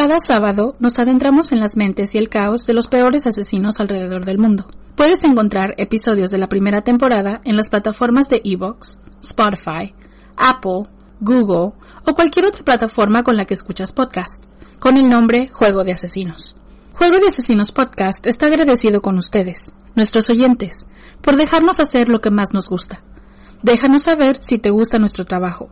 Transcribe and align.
Cada 0.00 0.16
sábado 0.18 0.76
nos 0.78 0.98
adentramos 0.98 1.52
en 1.52 1.60
las 1.60 1.76
mentes 1.76 2.14
y 2.14 2.18
el 2.18 2.30
caos 2.30 2.64
de 2.64 2.72
los 2.72 2.86
peores 2.86 3.26
asesinos 3.26 3.80
alrededor 3.80 4.24
del 4.24 4.38
mundo. 4.38 4.66
Puedes 4.96 5.22
encontrar 5.24 5.74
episodios 5.76 6.30
de 6.30 6.38
la 6.38 6.48
primera 6.48 6.80
temporada 6.80 7.42
en 7.44 7.54
las 7.54 7.68
plataformas 7.68 8.26
de 8.30 8.40
Evox, 8.42 8.98
Spotify, 9.20 9.94
Apple, 10.38 10.84
Google 11.20 11.74
o 12.06 12.14
cualquier 12.14 12.46
otra 12.46 12.64
plataforma 12.64 13.22
con 13.22 13.36
la 13.36 13.44
que 13.44 13.52
escuchas 13.52 13.92
podcast, 13.92 14.42
con 14.78 14.96
el 14.96 15.06
nombre 15.06 15.48
Juego 15.48 15.84
de 15.84 15.92
Asesinos. 15.92 16.56
Juego 16.94 17.18
de 17.18 17.28
Asesinos 17.28 17.70
Podcast 17.70 18.26
está 18.26 18.46
agradecido 18.46 19.02
con 19.02 19.18
ustedes, 19.18 19.74
nuestros 19.96 20.30
oyentes, 20.30 20.86
por 21.20 21.36
dejarnos 21.36 21.78
hacer 21.78 22.08
lo 22.08 22.22
que 22.22 22.30
más 22.30 22.54
nos 22.54 22.70
gusta. 22.70 23.02
Déjanos 23.62 24.04
saber 24.04 24.38
si 24.40 24.56
te 24.56 24.70
gusta 24.70 24.98
nuestro 24.98 25.26
trabajo. 25.26 25.68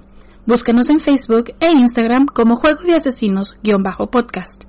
Búscanos 0.49 0.89
en 0.89 0.99
Facebook 0.99 1.53
e 1.61 1.71
Instagram 1.71 2.25
como 2.25 2.57
Juego 2.57 2.80
de 2.80 2.95
Asesinos-podcast. 2.95 4.65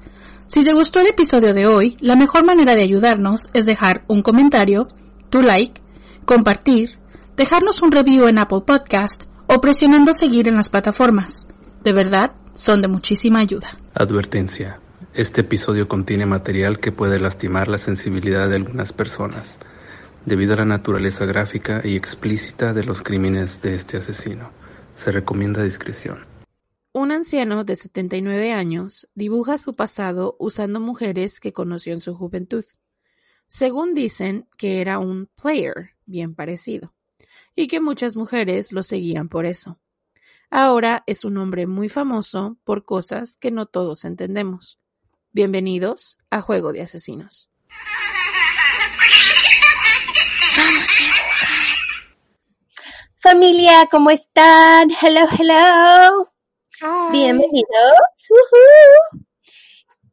Si 0.45 0.65
te 0.65 0.73
gustó 0.73 0.99
el 0.99 1.07
episodio 1.07 1.53
de 1.53 1.67
hoy, 1.67 1.95
la 2.01 2.17
mejor 2.17 2.43
manera 2.43 2.73
de 2.73 2.83
ayudarnos 2.83 3.49
es 3.53 3.63
dejar 3.63 4.03
un 4.09 4.21
comentario, 4.21 4.89
tu 5.29 5.41
like, 5.41 5.81
compartir, 6.25 6.99
dejarnos 7.37 7.81
un 7.81 7.93
review 7.93 8.27
en 8.27 8.39
Apple 8.39 8.63
Podcast 8.67 9.23
o 9.47 9.61
presionando 9.61 10.13
seguir 10.13 10.49
en 10.49 10.57
las 10.57 10.67
plataformas. 10.67 11.47
De 11.81 11.93
verdad, 11.93 12.33
son 12.53 12.81
de 12.81 12.89
muchísima 12.89 13.39
ayuda. 13.39 13.77
Advertencia. 13.93 14.81
Este 15.13 15.39
episodio 15.41 15.87
contiene 15.87 16.25
material 16.25 16.79
que 16.81 16.91
puede 16.91 17.21
lastimar 17.21 17.69
la 17.69 17.77
sensibilidad 17.77 18.49
de 18.49 18.57
algunas 18.57 18.91
personas, 18.91 19.59
debido 20.25 20.55
a 20.55 20.57
la 20.57 20.65
naturaleza 20.65 21.23
gráfica 21.23 21.79
y 21.85 21.95
explícita 21.95 22.73
de 22.73 22.83
los 22.83 23.01
crímenes 23.01 23.61
de 23.61 23.75
este 23.75 23.95
asesino. 23.95 24.58
Se 24.99 25.13
recomienda 25.13 25.63
discreción. 25.63 26.25
Un 26.91 27.13
anciano 27.13 27.63
de 27.63 27.77
79 27.77 28.51
años 28.51 29.07
dibuja 29.15 29.57
su 29.57 29.73
pasado 29.73 30.35
usando 30.39 30.81
mujeres 30.81 31.39
que 31.39 31.53
conoció 31.53 31.93
en 31.93 32.01
su 32.01 32.15
juventud. 32.15 32.65
Según 33.47 33.93
dicen 33.93 34.45
que 34.57 34.81
era 34.81 34.99
un 34.99 35.29
player 35.41 35.91
bien 36.05 36.35
parecido 36.35 36.93
y 37.55 37.69
que 37.69 37.79
muchas 37.79 38.17
mujeres 38.17 38.73
lo 38.73 38.83
seguían 38.83 39.29
por 39.29 39.45
eso. 39.45 39.79
Ahora 40.49 41.05
es 41.07 41.23
un 41.23 41.37
hombre 41.37 41.65
muy 41.65 41.87
famoso 41.87 42.57
por 42.65 42.83
cosas 42.83 43.37
que 43.37 43.51
no 43.51 43.67
todos 43.67 44.03
entendemos. 44.03 44.81
Bienvenidos 45.31 46.17
a 46.29 46.41
Juego 46.41 46.73
de 46.73 46.81
Asesinos. 46.81 47.49
Familia, 53.21 53.85
¿cómo 53.91 54.11
están? 54.11 54.91
Hello, 54.91 55.27
hello. 55.37 56.31
Bienvenidos. 57.11 57.67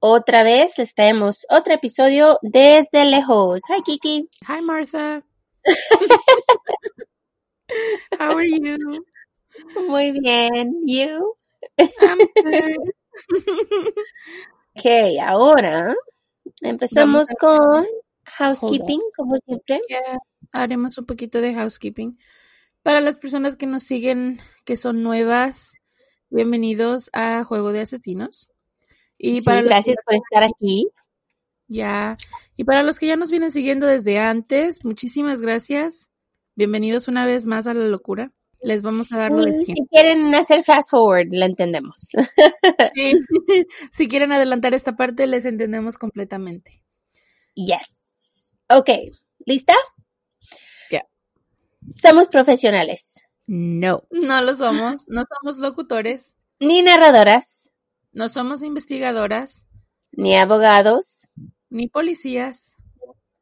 Otra 0.00 0.42
vez 0.42 0.76
les 0.76 0.92
traemos 0.92 1.46
otro 1.48 1.72
episodio 1.74 2.40
desde 2.42 3.04
lejos. 3.04 3.62
Hi, 3.68 3.80
Kiki. 3.82 4.28
Hi, 4.48 4.60
Martha. 4.60 5.22
How 8.18 8.38
are 8.38 8.48
you? 8.48 9.04
Muy 9.86 10.10
bien. 10.10 10.74
You? 10.84 11.36
I'm 11.78 12.18
good. 12.42 12.90
ok, 14.76 14.84
ahora 15.22 15.94
empezamos 16.60 17.28
con 17.38 17.86
housekeeping, 18.24 19.00
como 19.16 19.36
siempre. 19.46 19.80
Yeah, 19.88 20.18
haremos 20.50 20.98
un 20.98 21.06
poquito 21.06 21.40
de 21.40 21.54
housekeeping. 21.54 22.18
Para 22.86 23.00
las 23.00 23.18
personas 23.18 23.56
que 23.56 23.66
nos 23.66 23.82
siguen, 23.82 24.38
que 24.64 24.76
son 24.76 25.02
nuevas, 25.02 25.72
bienvenidos 26.30 27.10
a 27.12 27.42
Juego 27.42 27.72
de 27.72 27.80
Asesinos. 27.80 28.48
Y 29.18 29.40
para 29.40 29.60
gracias 29.62 29.96
por 30.04 30.14
estar 30.14 30.44
aquí. 30.44 30.86
Ya. 31.66 32.16
Y 32.56 32.62
para 32.62 32.84
los 32.84 33.00
que 33.00 33.08
ya 33.08 33.16
nos 33.16 33.32
vienen 33.32 33.50
siguiendo 33.50 33.88
desde 33.88 34.20
antes, 34.20 34.84
muchísimas 34.84 35.42
gracias. 35.42 36.12
Bienvenidos 36.54 37.08
una 37.08 37.26
vez 37.26 37.44
más 37.44 37.66
a 37.66 37.74
la 37.74 37.88
locura. 37.88 38.30
Les 38.60 38.82
vamos 38.82 39.10
a 39.10 39.18
dar 39.18 39.32
lo 39.32 39.42
de 39.42 39.54
Si 39.64 39.74
quieren 39.90 40.32
hacer 40.36 40.62
fast 40.62 40.92
forward, 40.92 41.26
la 41.32 41.46
entendemos. 41.46 42.12
Sí. 42.94 43.12
si 43.90 44.06
quieren 44.06 44.30
adelantar 44.30 44.74
esta 44.74 44.94
parte, 44.94 45.26
les 45.26 45.44
entendemos 45.44 45.98
completamente. 45.98 46.84
Yes. 47.56 48.54
Ok, 48.68 48.90
¿lista? 49.44 49.74
Somos 51.88 52.28
profesionales. 52.28 53.20
No, 53.46 54.02
no 54.10 54.42
lo 54.42 54.56
somos. 54.56 55.08
No 55.08 55.24
somos 55.28 55.58
locutores. 55.58 56.34
Ni 56.58 56.82
narradoras. 56.82 57.70
No 58.12 58.28
somos 58.28 58.62
investigadoras. 58.62 59.66
Ni 60.10 60.36
abogados. 60.36 61.28
Ni 61.70 61.88
policías. 61.88 62.74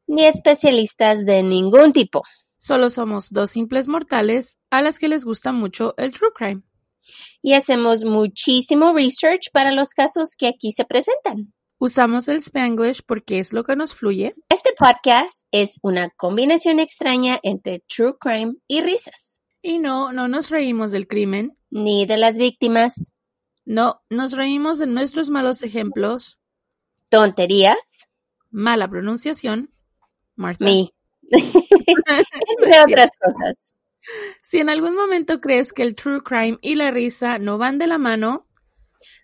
Ni 0.07 0.25
especialistas 0.25 1.25
de 1.25 1.41
ningún 1.41 1.93
tipo. 1.93 2.23
Solo 2.57 2.89
somos 2.89 3.31
dos 3.31 3.51
simples 3.51 3.87
mortales 3.87 4.57
a 4.69 4.81
las 4.81 4.99
que 4.99 5.07
les 5.07 5.25
gusta 5.25 5.51
mucho 5.51 5.95
el 5.97 6.11
true 6.11 6.31
crime. 6.35 6.63
Y 7.41 7.53
hacemos 7.53 8.03
muchísimo 8.03 8.93
research 8.93 9.51
para 9.51 9.71
los 9.71 9.89
casos 9.91 10.35
que 10.37 10.47
aquí 10.47 10.71
se 10.71 10.85
presentan. 10.85 11.53
Usamos 11.85 12.27
el 12.27 12.37
spanglish 12.37 13.03
porque 13.05 13.37
es 13.37 13.53
lo 13.53 13.63
que 13.63 13.75
nos 13.75 13.93
fluye. 13.93 14.33
Este 14.49 14.71
podcast 14.75 15.45
es 15.51 15.77
una 15.83 16.09
combinación 16.09 16.79
extraña 16.79 17.39
entre 17.43 17.83
true 17.87 18.17
crime 18.19 18.55
y 18.67 18.81
risas. 18.81 19.39
Y 19.61 19.77
no, 19.77 20.11
no 20.11 20.27
nos 20.27 20.49
reímos 20.49 20.89
del 20.89 21.07
crimen. 21.07 21.55
Ni 21.69 22.07
de 22.07 22.17
las 22.17 22.39
víctimas. 22.39 23.11
No, 23.65 24.01
nos 24.09 24.31
reímos 24.31 24.79
de 24.79 24.87
nuestros 24.87 25.29
malos 25.29 25.61
ejemplos. 25.61 26.39
Tonterías. 27.09 28.07
Mala 28.49 28.87
pronunciación. 28.87 29.69
Marta. 30.35 30.65
Mi. 30.65 30.91
Entre 31.29 32.79
otras 32.83 33.11
cosas. 33.23 33.75
Si 34.41 34.57
en 34.57 34.71
algún 34.71 34.95
momento 34.95 35.39
crees 35.39 35.71
que 35.71 35.83
el 35.83 35.93
true 35.93 36.23
crime 36.23 36.57
y 36.63 36.73
la 36.73 36.89
risa 36.89 37.37
no 37.37 37.59
van 37.59 37.77
de 37.77 37.85
la 37.85 37.99
mano, 37.99 38.47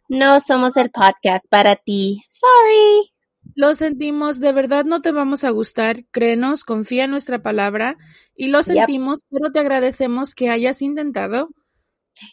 no 0.09 0.39
somos 0.39 0.77
el 0.77 0.91
podcast 0.91 1.45
para 1.49 1.75
ti. 1.75 2.23
Sorry. 2.29 3.11
Lo 3.55 3.75
sentimos, 3.75 4.39
de 4.39 4.53
verdad 4.53 4.85
no 4.85 5.01
te 5.01 5.11
vamos 5.11 5.43
a 5.43 5.49
gustar, 5.49 6.05
créenos, 6.11 6.63
confía 6.63 7.05
en 7.05 7.11
nuestra 7.11 7.41
palabra 7.41 7.97
y 8.35 8.47
lo 8.47 8.63
sentimos, 8.63 9.17
yep. 9.17 9.27
pero 9.29 9.51
te 9.51 9.59
agradecemos 9.59 10.35
que 10.35 10.49
hayas 10.49 10.81
intentado. 10.81 11.49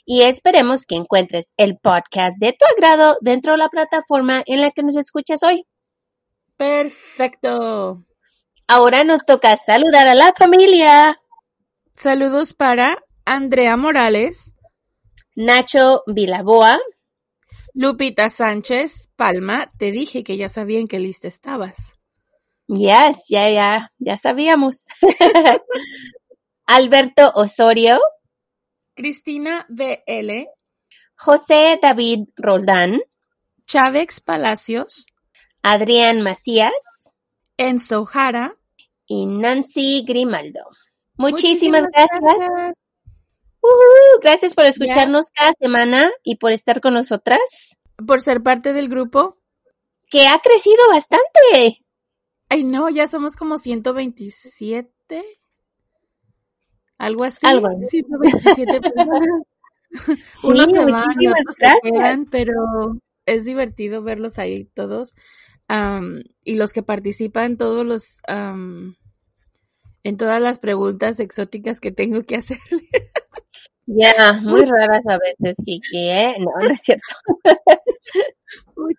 Y 0.05 0.23
esperemos 0.23 0.87
que 0.87 0.97
encuentres 0.97 1.53
el 1.57 1.79
podcast 1.79 2.39
de 2.39 2.53
tu 2.53 2.65
agrado 2.77 3.17
dentro 3.21 3.53
de 3.53 3.59
la 3.59 3.69
plataforma 3.69 4.43
en 4.47 4.61
la 4.61 4.71
que 4.71 4.83
nos 4.83 4.97
escuchas 4.97 5.43
hoy. 5.43 5.67
Perfecto. 6.57 8.05
Ahora 8.67 9.05
nos 9.05 9.25
toca 9.25 9.57
saludar 9.57 10.09
a 10.09 10.15
la 10.15 10.35
familia. 10.37 11.19
Saludos 11.95 12.53
para 12.53 12.99
Andrea 13.25 13.77
Morales, 13.77 14.55
Nacho 15.35 16.03
Vilaboa, 16.07 16.79
Lupita 17.81 18.29
Sánchez 18.29 19.09
Palma. 19.15 19.71
Te 19.79 19.93
dije 19.93 20.25
que 20.25 20.37
ya 20.37 20.49
sabía 20.49 20.81
en 20.81 20.89
qué 20.89 20.99
lista 20.99 21.29
estabas. 21.29 21.95
Yes, 22.67 23.27
ya, 23.29 23.49
ya, 23.51 23.93
ya 23.99 24.19
sabíamos. 24.19 24.87
Alberto 26.67 27.31
Osorio, 27.37 28.01
Cristina 28.97 29.65
VL, 29.69 30.49
José 31.15 31.79
David 31.81 32.25
Roldán, 32.37 33.01
Chávez 33.65 34.21
Palacios, 34.23 35.07
Adrián 35.63 36.23
Macías, 36.23 37.13
Enzo 37.57 38.05
Jara 38.07 38.57
y 39.07 39.27
Nancy 39.27 40.05
Grimaldo. 40.05 40.65
Muchísimas, 41.15 41.83
Muchísimas 41.83 41.87
gracias. 41.93 42.21
gracias. 42.21 42.75
Uh, 43.61 44.21
gracias 44.23 44.55
por 44.55 44.65
escucharnos 44.65 45.27
yeah. 45.27 45.35
cada 45.35 45.53
semana 45.61 46.11
y 46.23 46.37
por 46.37 46.53
estar 46.53 46.81
con 46.81 46.95
nosotras. 46.95 47.79
Por 48.07 48.21
ser 48.21 48.43
parte 48.43 48.73
del 48.73 48.89
grupo. 48.89 49.39
Que 50.09 50.27
ha 50.27 50.39
crecido 50.41 50.89
bastante. 50.91 51.85
Ay, 52.49 52.65
no, 52.65 52.89
ya 52.89 53.09
somos 53.09 53.37
como 53.37 53.59
127. 53.59 55.23
Algo 56.97 57.25
así. 57.25 57.47
Algo 57.47 57.69
así. 57.69 58.03
127 58.03 58.81
personas. 58.81 59.21
sí, 60.41 60.47
Unos 60.47 60.71
se 60.71 60.85
van, 60.85 60.95
otros 60.95 61.57
se 61.59 61.91
quedan, 61.91 62.25
pero 62.27 62.53
es 63.27 63.45
divertido 63.45 64.03
verlos 64.03 64.39
ahí 64.39 64.65
todos. 64.75 65.15
Um, 65.69 66.23
y 66.45 66.55
los 66.55 66.73
que 66.73 66.83
participan, 66.83 67.57
todos 67.57 67.85
los... 67.85 68.21
Um, 68.29 68.95
en 70.05 70.17
todas 70.17 70.41
las 70.41 70.59
preguntas 70.59 71.21
exóticas 71.21 71.81
que 71.81 71.91
tengo 71.91 72.23
que 72.25 72.37
hacerle. 72.37 72.89
Ya, 73.91 74.13
yeah, 74.15 74.33
muy 74.43 74.67
raras 74.67 75.01
a 75.09 75.19
veces, 75.19 75.57
Kiki, 75.65 76.11
¿eh? 76.11 76.35
No, 76.41 76.51
no 76.61 76.75
es 76.75 76.81
cierto. 76.83 77.05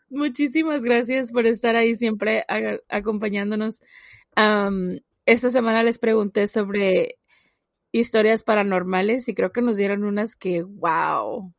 Muchísimas 0.10 0.84
gracias 0.84 1.32
por 1.32 1.46
estar 1.46 1.76
ahí 1.76 1.96
siempre 1.96 2.44
acompañándonos. 2.90 3.82
Um, 4.36 5.00
esta 5.26 5.52
semana 5.52 5.84
les 5.84 6.00
pregunté 6.00 6.48
sobre 6.48 7.18
historias 7.92 8.44
paranormales 8.44 9.28
y 9.30 9.36
creo 9.36 9.52
que 9.52 9.62
nos 9.62 9.78
dieron 9.78 10.04
unas 10.06 10.36
que, 10.36 10.64
wow, 10.64 11.54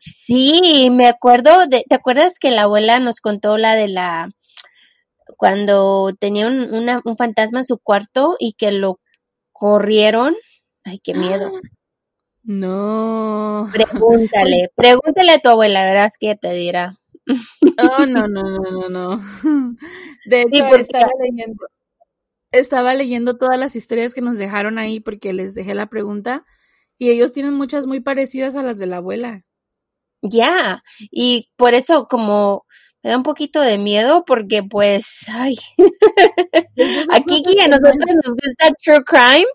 Sí, 0.00 0.90
me 0.92 1.08
acuerdo 1.08 1.66
de, 1.68 1.84
¿te 1.88 1.94
acuerdas 1.96 2.38
que 2.38 2.50
la 2.52 2.62
abuela 2.62 3.00
nos 3.00 3.20
contó 3.20 3.58
la 3.58 3.74
de 3.74 3.88
la 3.88 4.30
cuando 5.36 6.12
tenía 6.18 6.46
un, 6.48 6.72
una- 6.74 7.02
un 7.04 7.16
fantasma 7.16 7.60
en 7.60 7.64
su 7.66 7.78
cuarto 7.78 8.36
y 8.38 8.54
que 8.54 8.72
lo 8.72 9.00
corrieron? 9.52 10.34
Ay, 10.84 11.00
qué 11.02 11.14
miedo. 11.14 11.52
No. 12.44 13.68
Pregúntale, 13.72 14.70
pregúntale 14.76 15.32
a 15.32 15.38
tu 15.38 15.48
abuela, 15.48 15.84
verás 15.86 16.18
que 16.18 16.36
te 16.36 16.52
dirá. 16.52 16.98
Oh, 17.82 18.04
no, 18.06 18.28
no, 18.28 18.42
no, 18.42 18.60
no, 18.70 18.88
no. 18.90 19.22
De 20.26 20.42
Sí, 20.42 20.58
hecho, 20.58 20.66
porque- 20.68 20.82
estaba 20.82 21.10
leyendo, 21.22 21.66
estaba 22.52 22.94
leyendo 22.94 23.36
todas 23.38 23.58
las 23.58 23.76
historias 23.76 24.14
que 24.14 24.20
nos 24.20 24.38
dejaron 24.38 24.78
ahí 24.78 25.00
porque 25.00 25.32
les 25.32 25.54
dejé 25.54 25.74
la 25.74 25.86
pregunta 25.88 26.44
y 26.98 27.10
ellos 27.10 27.32
tienen 27.32 27.54
muchas 27.54 27.86
muy 27.86 28.00
parecidas 28.00 28.56
a 28.56 28.62
las 28.62 28.78
de 28.78 28.86
la 28.86 28.98
abuela. 28.98 29.42
Ya, 30.22 30.82
y 31.10 31.50
por 31.56 31.74
eso 31.74 32.08
como 32.08 32.64
me 33.02 33.10
da 33.10 33.16
un 33.18 33.22
poquito 33.22 33.60
de 33.60 33.78
miedo 33.78 34.24
porque 34.26 34.62
pues, 34.62 35.26
ay, 35.28 35.56
aquí 37.10 37.42
que 37.42 37.62
a 37.62 37.68
nosotros 37.68 37.94
nos 38.24 38.34
gusta 38.34 38.72
true 38.82 39.04
crime, 39.04 39.46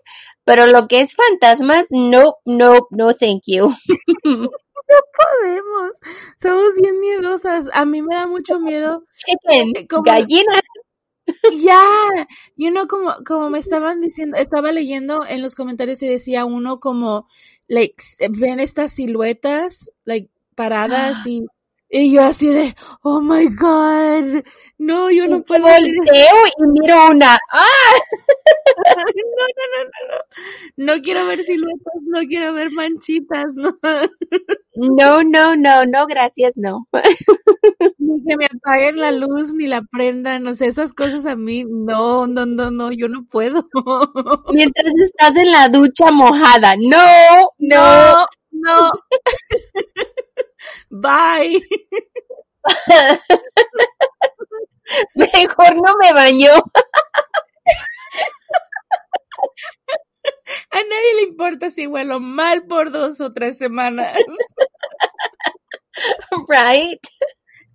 pero 0.50 0.66
lo 0.66 0.88
que 0.88 1.00
es 1.00 1.14
fantasmas, 1.14 1.86
no, 1.90 2.34
no, 2.44 2.88
no, 2.90 3.14
thank 3.14 3.42
you. 3.46 3.70
podemos. 4.90 5.96
Somos 6.42 6.74
bien 6.80 6.98
miedosas. 7.00 7.66
A 7.72 7.84
mí 7.84 8.02
me 8.02 8.14
da 8.16 8.26
mucho 8.26 8.58
miedo. 8.58 9.04
Chicken, 9.14 9.72
Eh, 9.76 9.86
como- 9.86 10.02
gallina. 10.02 10.60
Ya, 11.58 11.80
you 12.56 12.70
know, 12.70 12.88
como, 12.88 13.14
como 13.24 13.50
me 13.50 13.60
estaban 13.60 14.00
diciendo, 14.00 14.36
estaba 14.36 14.72
leyendo 14.72 15.24
en 15.28 15.42
los 15.42 15.54
comentarios 15.54 16.02
y 16.02 16.08
decía 16.08 16.44
uno 16.44 16.80
como, 16.80 17.28
like, 17.68 18.02
ven 18.30 18.58
estas 18.58 18.92
siluetas, 18.94 19.92
like, 20.04 20.28
paradas 20.56 21.24
y, 21.28 21.46
y 21.90 22.12
yo 22.12 22.22
así 22.22 22.48
de, 22.48 22.74
oh 23.02 23.20
my 23.20 23.46
god, 23.48 24.44
no, 24.78 25.10
yo 25.10 25.26
no 25.26 25.38
Y 25.38 25.42
puedo 25.42 25.68
eso. 25.68 25.86
volteo 25.86 26.36
y 26.58 26.62
miro 26.80 27.08
una. 27.10 27.38
¡Ah! 27.52 27.94
No, 28.76 28.94
no, 28.96 29.44
no, 29.56 29.84
no, 30.08 30.16
no. 30.86 30.94
No 30.96 31.02
quiero 31.02 31.26
ver 31.26 31.40
siluetas, 31.44 31.94
no 32.06 32.20
quiero 32.28 32.52
ver 32.54 32.70
manchitas, 32.72 33.52
no. 33.54 33.70
No, 34.74 35.22
no, 35.22 35.56
no, 35.56 35.84
no, 35.86 36.06
gracias, 36.06 36.54
no. 36.56 36.86
Ni 37.98 38.24
que 38.24 38.36
me 38.36 38.46
apaguen 38.46 38.98
la 38.98 39.12
luz, 39.12 39.52
ni 39.54 39.66
la 39.66 39.82
prendan, 39.82 40.42
no 40.44 40.54
sé, 40.54 40.66
esas 40.66 40.94
cosas 40.94 41.26
a 41.26 41.36
mí, 41.36 41.64
no, 41.68 42.26
no, 42.26 42.46
no, 42.46 42.70
no, 42.70 42.92
yo 42.92 43.08
no 43.08 43.24
puedo. 43.26 43.68
Mientras 44.52 44.92
estás 45.04 45.36
en 45.36 45.50
la 45.52 45.68
ducha 45.68 46.10
mojada. 46.12 46.76
No, 46.78 46.98
no. 47.58 48.16
No, 48.18 48.26
no. 48.52 48.90
Bye. 50.90 51.60
Mejor 55.14 55.76
no 55.76 55.94
me 56.00 56.12
baño. 56.12 56.52
A 60.72 60.76
nadie 60.76 61.14
le 61.16 61.22
importa 61.22 61.70
si 61.70 61.86
huelo 61.86 62.20
mal 62.20 62.66
por 62.66 62.90
dos 62.90 63.20
o 63.20 63.32
tres 63.32 63.58
semanas. 63.58 64.16
Right? 66.48 67.00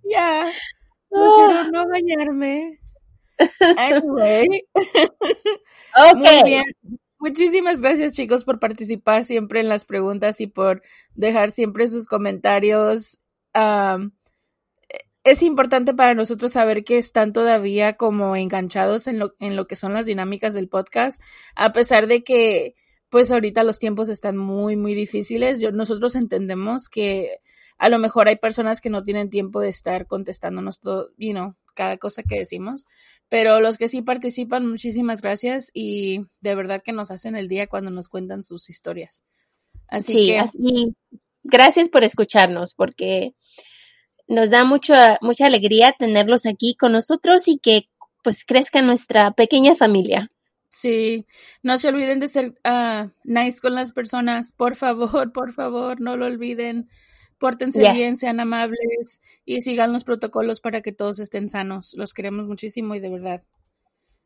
Ya. 0.04 0.48
Ah. 0.48 0.52
Prefiero 1.10 1.64
no 1.72 1.88
bañarme. 1.88 2.80
Anyway. 3.76 4.46
Muy 6.14 6.38
Ok. 6.38 6.44
bien. 6.44 6.64
Muchísimas 7.18 7.80
gracias 7.80 8.12
chicos 8.14 8.44
por 8.44 8.60
participar 8.60 9.24
siempre 9.24 9.60
en 9.60 9.68
las 9.68 9.84
preguntas 9.84 10.40
y 10.40 10.46
por 10.46 10.82
dejar 11.14 11.50
siempre 11.50 11.88
sus 11.88 12.06
comentarios. 12.06 13.20
Es 15.24 15.42
importante 15.42 15.92
para 15.94 16.14
nosotros 16.14 16.52
saber 16.52 16.84
que 16.84 16.98
están 16.98 17.32
todavía 17.32 17.96
como 17.96 18.36
enganchados 18.36 19.06
en 19.06 19.18
lo, 19.18 19.34
en 19.40 19.56
lo 19.56 19.66
que 19.66 19.74
son 19.74 19.92
las 19.92 20.06
dinámicas 20.06 20.54
del 20.54 20.68
podcast, 20.68 21.20
a 21.56 21.72
pesar 21.72 22.06
de 22.06 22.22
que 22.22 22.76
pues 23.08 23.30
ahorita 23.30 23.64
los 23.64 23.78
tiempos 23.78 24.08
están 24.08 24.36
muy, 24.36 24.76
muy 24.76 24.94
difíciles. 24.94 25.60
Yo, 25.60 25.72
nosotros 25.72 26.16
entendemos 26.16 26.88
que 26.88 27.40
a 27.78 27.88
lo 27.88 27.98
mejor 27.98 28.28
hay 28.28 28.36
personas 28.36 28.80
que 28.80 28.90
no 28.90 29.04
tienen 29.04 29.30
tiempo 29.30 29.60
de 29.60 29.68
estar 29.68 30.06
contestándonos 30.06 30.80
todo, 30.80 31.10
you 31.16 31.32
know, 31.32 31.56
cada 31.74 31.98
cosa 31.98 32.22
que 32.22 32.38
decimos. 32.38 32.86
Pero 33.28 33.60
los 33.60 33.76
que 33.76 33.88
sí 33.88 34.02
participan, 34.02 34.68
muchísimas 34.68 35.20
gracias 35.20 35.70
y 35.72 36.20
de 36.40 36.54
verdad 36.54 36.82
que 36.84 36.92
nos 36.92 37.10
hacen 37.10 37.36
el 37.36 37.48
día 37.48 37.66
cuando 37.66 37.90
nos 37.90 38.08
cuentan 38.08 38.44
sus 38.44 38.70
historias. 38.70 39.24
Así 39.88 40.12
sí, 40.12 40.26
que 40.28 40.38
así. 40.38 40.94
Gracias 41.42 41.88
por 41.88 42.04
escucharnos, 42.04 42.74
porque 42.74 43.34
nos 44.28 44.50
da 44.50 44.64
mucha, 44.64 45.18
mucha 45.20 45.46
alegría 45.46 45.94
tenerlos 45.98 46.46
aquí 46.46 46.74
con 46.74 46.92
nosotros 46.92 47.46
y 47.48 47.58
que 47.58 47.88
pues 48.22 48.44
crezca 48.44 48.82
nuestra 48.82 49.30
pequeña 49.32 49.76
familia. 49.76 50.30
sí, 50.68 51.26
no 51.62 51.78
se 51.78 51.88
olviden 51.88 52.20
de 52.20 52.28
ser 52.28 52.54
ah, 52.64 53.10
nice 53.24 53.60
con 53.60 53.74
las 53.74 53.92
personas, 53.92 54.52
por 54.52 54.74
favor, 54.76 55.32
por 55.32 55.52
favor, 55.52 56.00
no 56.00 56.16
lo 56.16 56.26
olviden. 56.26 56.88
Pórtense 57.38 57.82
Yes. 57.82 57.94
bien, 57.94 58.16
sean 58.16 58.40
amables 58.40 59.20
y 59.44 59.62
sigan 59.62 59.92
los 59.92 60.04
protocolos 60.04 60.60
para 60.60 60.80
que 60.80 60.92
todos 60.92 61.18
estén 61.18 61.48
sanos. 61.50 61.92
Los 61.96 62.14
queremos 62.14 62.46
muchísimo 62.46 62.94
y 62.94 63.00
de 63.00 63.10
verdad. 63.10 63.42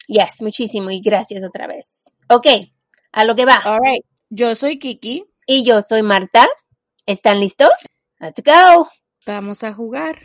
Yes, 0.06 0.40
muchísimo 0.40 0.90
y 0.90 1.00
gracias 1.00 1.44
otra 1.44 1.66
vez. 1.66 2.12
Ok, 2.28 2.46
a 3.12 3.24
lo 3.24 3.34
que 3.34 3.44
va. 3.44 3.60
All 3.64 3.78
right. 3.82 4.04
Yo 4.28 4.54
soy 4.54 4.78
Kiki. 4.78 5.24
Y 5.46 5.64
yo 5.64 5.82
soy 5.82 6.02
Marta. 6.02 6.46
¿Están 7.06 7.40
listos? 7.40 7.70
Let's 8.20 8.42
go. 8.44 8.88
Vamos 9.26 9.64
a 9.64 9.72
jugar. 9.74 10.18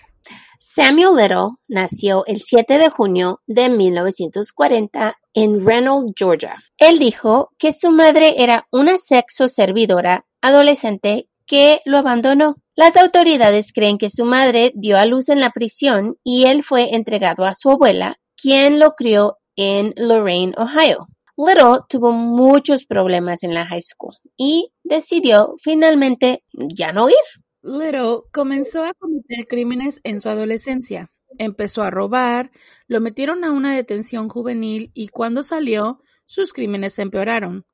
Samuel 0.60 1.16
Little 1.16 1.58
nació 1.68 2.26
el 2.26 2.42
7 2.42 2.78
de 2.78 2.90
junio 2.90 3.42
de 3.48 3.70
1940 3.70 5.18
en 5.34 5.66
Reynolds, 5.66 6.14
Georgia. 6.16 6.56
Él 6.78 7.00
dijo 7.00 7.52
que 7.58 7.74
su 7.74 7.92
madre 7.92 8.36
era 8.44 8.68
una 8.72 8.98
sexo 8.98 9.48
servidora 9.48 10.26
adolescente 10.42 11.30
que 11.46 11.81
lo 11.86 11.98
abandonó. 12.00 12.56
Las 12.77 12.98
autoridades 12.98 13.72
creen 13.72 13.98
que 13.98 14.10
su 14.10 14.25
madre 14.25 14.74
dio 14.75 14.98
a 14.98 15.06
luz 15.06 15.30
en 15.30 15.39
la 15.39 15.51
prisión 15.51 16.18
y 16.25 16.48
él 16.48 16.62
fue 16.62 16.94
entregado 16.94 17.45
a 17.45 17.56
su 17.56 17.69
abuela, 17.69 18.18
quien 18.36 18.80
lo 18.80 18.95
crió 18.95 19.38
en 19.56 19.94
Lorraine, 19.95 20.54
Ohio. 20.57 21.07
Little 21.38 21.86
tuvo 21.88 22.12
muchos 22.12 22.86
problemas 22.86 23.44
en 23.44 23.54
la 23.54 23.66
high 23.66 23.81
school 23.81 24.16
y 24.36 24.74
decidió 24.83 25.56
finalmente 25.62 26.44
ya 26.51 26.92
no 26.92 27.07
ir. 27.07 27.16
Little 27.62 28.24
comenzó 28.33 28.83
a 28.83 28.94
cometer 28.94 29.45
crímenes 29.45 30.01
en 30.04 30.19
su 30.19 30.28
adolescencia. 30.28 31.10
Empezó 31.38 31.81
a 31.81 31.92
robar, 31.92 32.51
lo 32.88 33.00
metieron 33.00 33.45
a 33.45 33.52
una 33.52 33.73
detención 33.73 34.28
juvenil 34.28 34.92
y 34.94 35.07
cuando 35.07 35.44
salió, 35.44 36.02
sus 36.26 36.52
crímenes 36.52 36.95
se 36.95 37.04
empeoraron. 37.04 37.66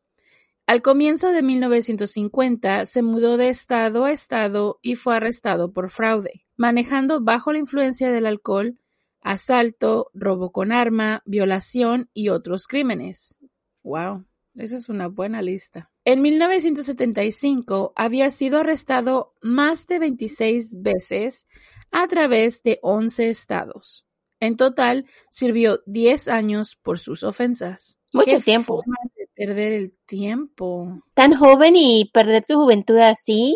Al 0.68 0.82
comienzo 0.82 1.32
de 1.32 1.42
1950 1.42 2.86
se 2.86 3.02
mudó 3.02 3.38
de 3.38 3.50
estado 3.50 4.06
a 4.06 4.12
estado 4.12 4.80
y 4.82 4.96
fue 4.96 5.16
arrestado 5.16 5.74
por 5.74 5.90
fraude, 5.90 6.46
manejando 6.56 7.22
bajo 7.22 7.52
la 7.52 7.60
influencia 7.60 8.12
del 8.12 8.26
alcohol, 8.26 8.80
asalto, 9.22 10.10
robo 10.14 10.52
con 10.52 10.72
arma, 10.72 11.24
violación 11.26 12.10
y 12.14 12.30
otros 12.30 12.68
crímenes. 12.68 13.38
Wow, 13.84 14.26
esa 14.56 14.78
es 14.78 14.90
una 14.90 15.08
buena 15.08 15.42
lista. 15.42 15.92
En 16.04 16.22
1975 16.22 17.94
había 17.96 18.30
sido 18.30 18.60
arrestado 18.60 19.36
más 19.42 19.88
de 19.88 20.00
26 20.00 20.82
veces 20.82 21.48
a 21.92 22.08
través 22.08 22.64
de 22.64 22.80
11 22.82 23.30
estados. 23.30 24.08
En 24.40 24.58
total, 24.58 25.06
sirvió 25.30 25.82
10 25.86 26.28
años 26.28 26.76
por 26.76 26.98
sus 26.98 27.24
ofensas. 27.24 28.00
Mucho 28.12 28.40
tiempo. 28.40 28.78
forma 28.78 28.98
perder 29.46 29.74
el 29.74 29.92
tiempo. 30.06 31.02
Tan 31.16 31.36
joven 31.36 31.74
y 31.76 32.12
perder 32.14 32.46
tu 32.46 32.56
juventud 32.56 32.98
así. 32.98 33.56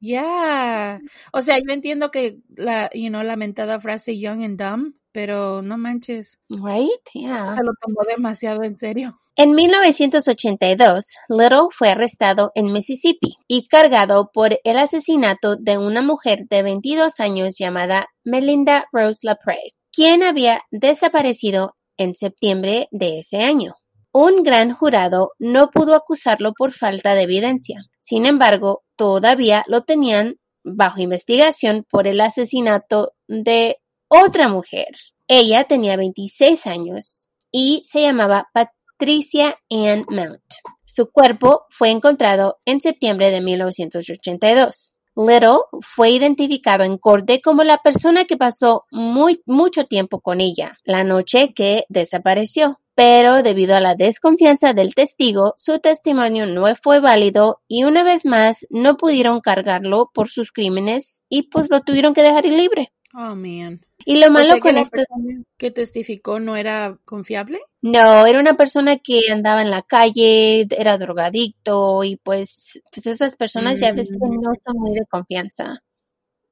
Ya. 0.00 1.00
O 1.32 1.42
sea, 1.42 1.58
yo 1.58 1.72
entiendo 1.72 2.12
que 2.12 2.38
la, 2.54 2.88
you 2.94 3.08
know, 3.08 3.24
lamentada 3.24 3.80
frase 3.80 4.16
young 4.16 4.44
and 4.44 4.60
dumb, 4.60 4.94
pero 5.10 5.60
no 5.60 5.76
manches. 5.76 6.38
Right? 6.48 7.00
Yeah. 7.14 7.52
Se 7.52 7.64
lo 7.64 7.72
tomó 7.80 8.02
demasiado 8.08 8.62
en 8.62 8.76
serio. 8.76 9.16
En 9.34 9.54
1982, 9.54 11.04
Little 11.28 11.68
fue 11.72 11.88
arrestado 11.90 12.52
en 12.54 12.72
Mississippi 12.72 13.38
y 13.48 13.66
cargado 13.66 14.30
por 14.32 14.60
el 14.62 14.78
asesinato 14.78 15.56
de 15.56 15.78
una 15.78 16.02
mujer 16.02 16.46
de 16.48 16.62
22 16.62 17.18
años 17.18 17.54
llamada 17.58 18.06
Melinda 18.24 18.86
Rose 18.92 19.20
LaPrey, 19.22 19.74
quien 19.92 20.22
había 20.22 20.62
desaparecido 20.70 21.74
en 21.96 22.14
septiembre 22.14 22.86
de 22.92 23.18
ese 23.18 23.42
año. 23.42 23.74
Un 24.12 24.42
gran 24.42 24.72
jurado 24.72 25.32
no 25.38 25.70
pudo 25.70 25.94
acusarlo 25.94 26.52
por 26.54 26.72
falta 26.72 27.14
de 27.14 27.22
evidencia. 27.22 27.84
Sin 27.98 28.26
embargo, 28.26 28.82
todavía 28.96 29.64
lo 29.68 29.82
tenían 29.82 30.36
bajo 30.64 31.00
investigación 31.00 31.86
por 31.88 32.06
el 32.06 32.20
asesinato 32.20 33.12
de 33.26 33.78
otra 34.08 34.48
mujer. 34.48 34.88
Ella 35.26 35.64
tenía 35.64 35.96
26 35.96 36.66
años 36.66 37.28
y 37.52 37.82
se 37.86 38.00
llamaba 38.00 38.48
Patricia 38.52 39.58
Ann 39.70 40.06
Mount. 40.08 40.42
Su 40.84 41.10
cuerpo 41.10 41.66
fue 41.70 41.90
encontrado 41.90 42.58
en 42.64 42.80
septiembre 42.80 43.30
de 43.30 43.40
1982. 43.40 44.92
Little 45.16 45.58
fue 45.80 46.10
identificado 46.10 46.84
en 46.84 46.96
corte 46.96 47.40
como 47.40 47.64
la 47.64 47.78
persona 47.78 48.24
que 48.24 48.36
pasó 48.36 48.84
muy, 48.90 49.42
mucho 49.46 49.84
tiempo 49.84 50.20
con 50.20 50.40
ella, 50.40 50.78
la 50.84 51.04
noche 51.04 51.52
que 51.54 51.84
desapareció. 51.88 52.78
Pero 52.98 53.44
debido 53.44 53.76
a 53.76 53.80
la 53.80 53.94
desconfianza 53.94 54.72
del 54.72 54.96
testigo, 54.96 55.54
su 55.56 55.78
testimonio 55.78 56.46
no 56.46 56.64
fue 56.74 56.98
válido 56.98 57.62
y 57.68 57.84
una 57.84 58.02
vez 58.02 58.24
más 58.24 58.66
no 58.70 58.96
pudieron 58.96 59.40
cargarlo 59.40 60.10
por 60.12 60.28
sus 60.28 60.50
crímenes 60.50 61.22
y 61.28 61.42
pues 61.44 61.70
lo 61.70 61.82
tuvieron 61.82 62.12
que 62.12 62.24
dejar 62.24 62.44
libre. 62.46 62.92
Oh, 63.14 63.36
man. 63.36 63.86
Y 64.04 64.18
lo 64.18 64.32
malo 64.32 64.58
con 64.58 64.74
la 64.74 64.80
esto 64.80 64.96
persona 64.96 65.44
que 65.56 65.70
testificó 65.70 66.40
no 66.40 66.56
era 66.56 66.98
confiable. 67.04 67.60
No, 67.82 68.26
era 68.26 68.40
una 68.40 68.54
persona 68.56 68.96
que 68.96 69.30
andaba 69.30 69.62
en 69.62 69.70
la 69.70 69.82
calle, 69.82 70.66
era 70.76 70.98
drogadicto 70.98 72.02
y 72.02 72.16
pues, 72.16 72.80
pues 72.92 73.06
esas 73.06 73.36
personas 73.36 73.78
ya 73.78 73.92
ves 73.92 74.10
que 74.10 74.16
Mm. 74.16 74.40
no 74.40 74.50
son 74.64 74.76
muy 74.76 74.92
de 74.94 75.06
confianza, 75.06 75.84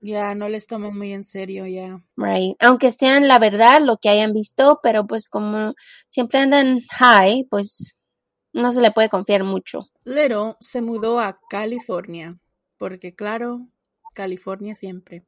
Ya 0.07 0.35
no 0.37 0.49
les 0.49 0.69
toman 0.69 0.97
muy 0.97 1.13
en 1.13 1.25
serio, 1.25 1.67
ya. 1.67 2.01
right? 2.17 2.57
Aunque 2.61 2.93
sean 2.93 3.27
la 3.27 3.41
verdad 3.41 3.81
lo 3.81 3.97
que 3.97 4.09
hayan 4.09 4.33
visto, 4.33 4.79
pero 4.83 5.07
pues 5.07 5.29
como 5.29 5.75
siempre 6.09 6.39
andan 6.39 6.81
high, 6.91 7.45
pues 7.51 7.97
no 8.53 8.73
se 8.73 8.81
le 8.81 8.93
puede 8.93 9.09
confiar 9.09 9.43
mucho. 9.43 9.91
Little 10.05 10.55
se 10.61 10.81
mudó 10.81 11.19
a 11.19 11.41
California, 11.51 12.39
porque 12.79 13.15
claro, 13.15 13.67
California 14.15 14.75
siempre. 14.75 15.25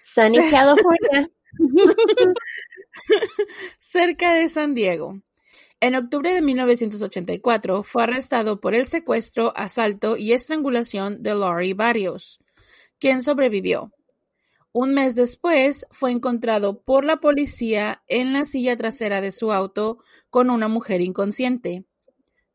Sunny 0.00 0.48
California. 0.48 1.28
cerca 3.78 4.34
de 4.34 4.48
San 4.48 4.74
Diego. 4.74 5.20
En 5.80 5.96
octubre 5.96 6.32
de 6.32 6.42
1984 6.42 7.82
fue 7.82 8.04
arrestado 8.04 8.60
por 8.60 8.74
el 8.74 8.86
secuestro, 8.86 9.52
asalto 9.56 10.16
y 10.16 10.32
estrangulación 10.32 11.22
de 11.22 11.34
Laurie 11.34 11.74
Barrios, 11.74 12.38
quien 13.02 13.20
sobrevivió. 13.20 13.90
Un 14.70 14.94
mes 14.94 15.16
después 15.16 15.88
fue 15.90 16.12
encontrado 16.12 16.82
por 16.82 17.04
la 17.04 17.16
policía 17.16 18.04
en 18.06 18.32
la 18.32 18.44
silla 18.44 18.76
trasera 18.76 19.20
de 19.20 19.32
su 19.32 19.52
auto 19.52 19.98
con 20.30 20.50
una 20.50 20.68
mujer 20.68 21.00
inconsciente, 21.00 21.84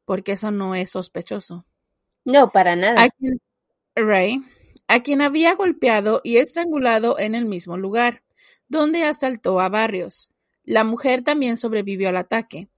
porque 0.05 0.31
eso 0.31 0.51
no 0.51 0.73
es 0.73 0.91
sospechoso. 0.91 1.65
No, 2.23 2.49
para 2.53 2.77
nada. 2.77 3.03
A 3.03 3.09
quien, 3.09 3.41
Ray, 3.93 4.39
a 4.87 5.01
quien 5.03 5.21
había 5.21 5.53
golpeado 5.53 6.21
y 6.23 6.37
estrangulado 6.37 7.19
en 7.19 7.35
el 7.35 7.43
mismo 7.43 7.75
lugar, 7.75 8.23
donde 8.69 9.03
asaltó 9.03 9.59
a 9.59 9.67
Barrios. 9.67 10.31
La 10.63 10.85
mujer 10.85 11.23
también 11.23 11.57
sobrevivió 11.57 12.07
al 12.07 12.15
ataque. 12.15 12.69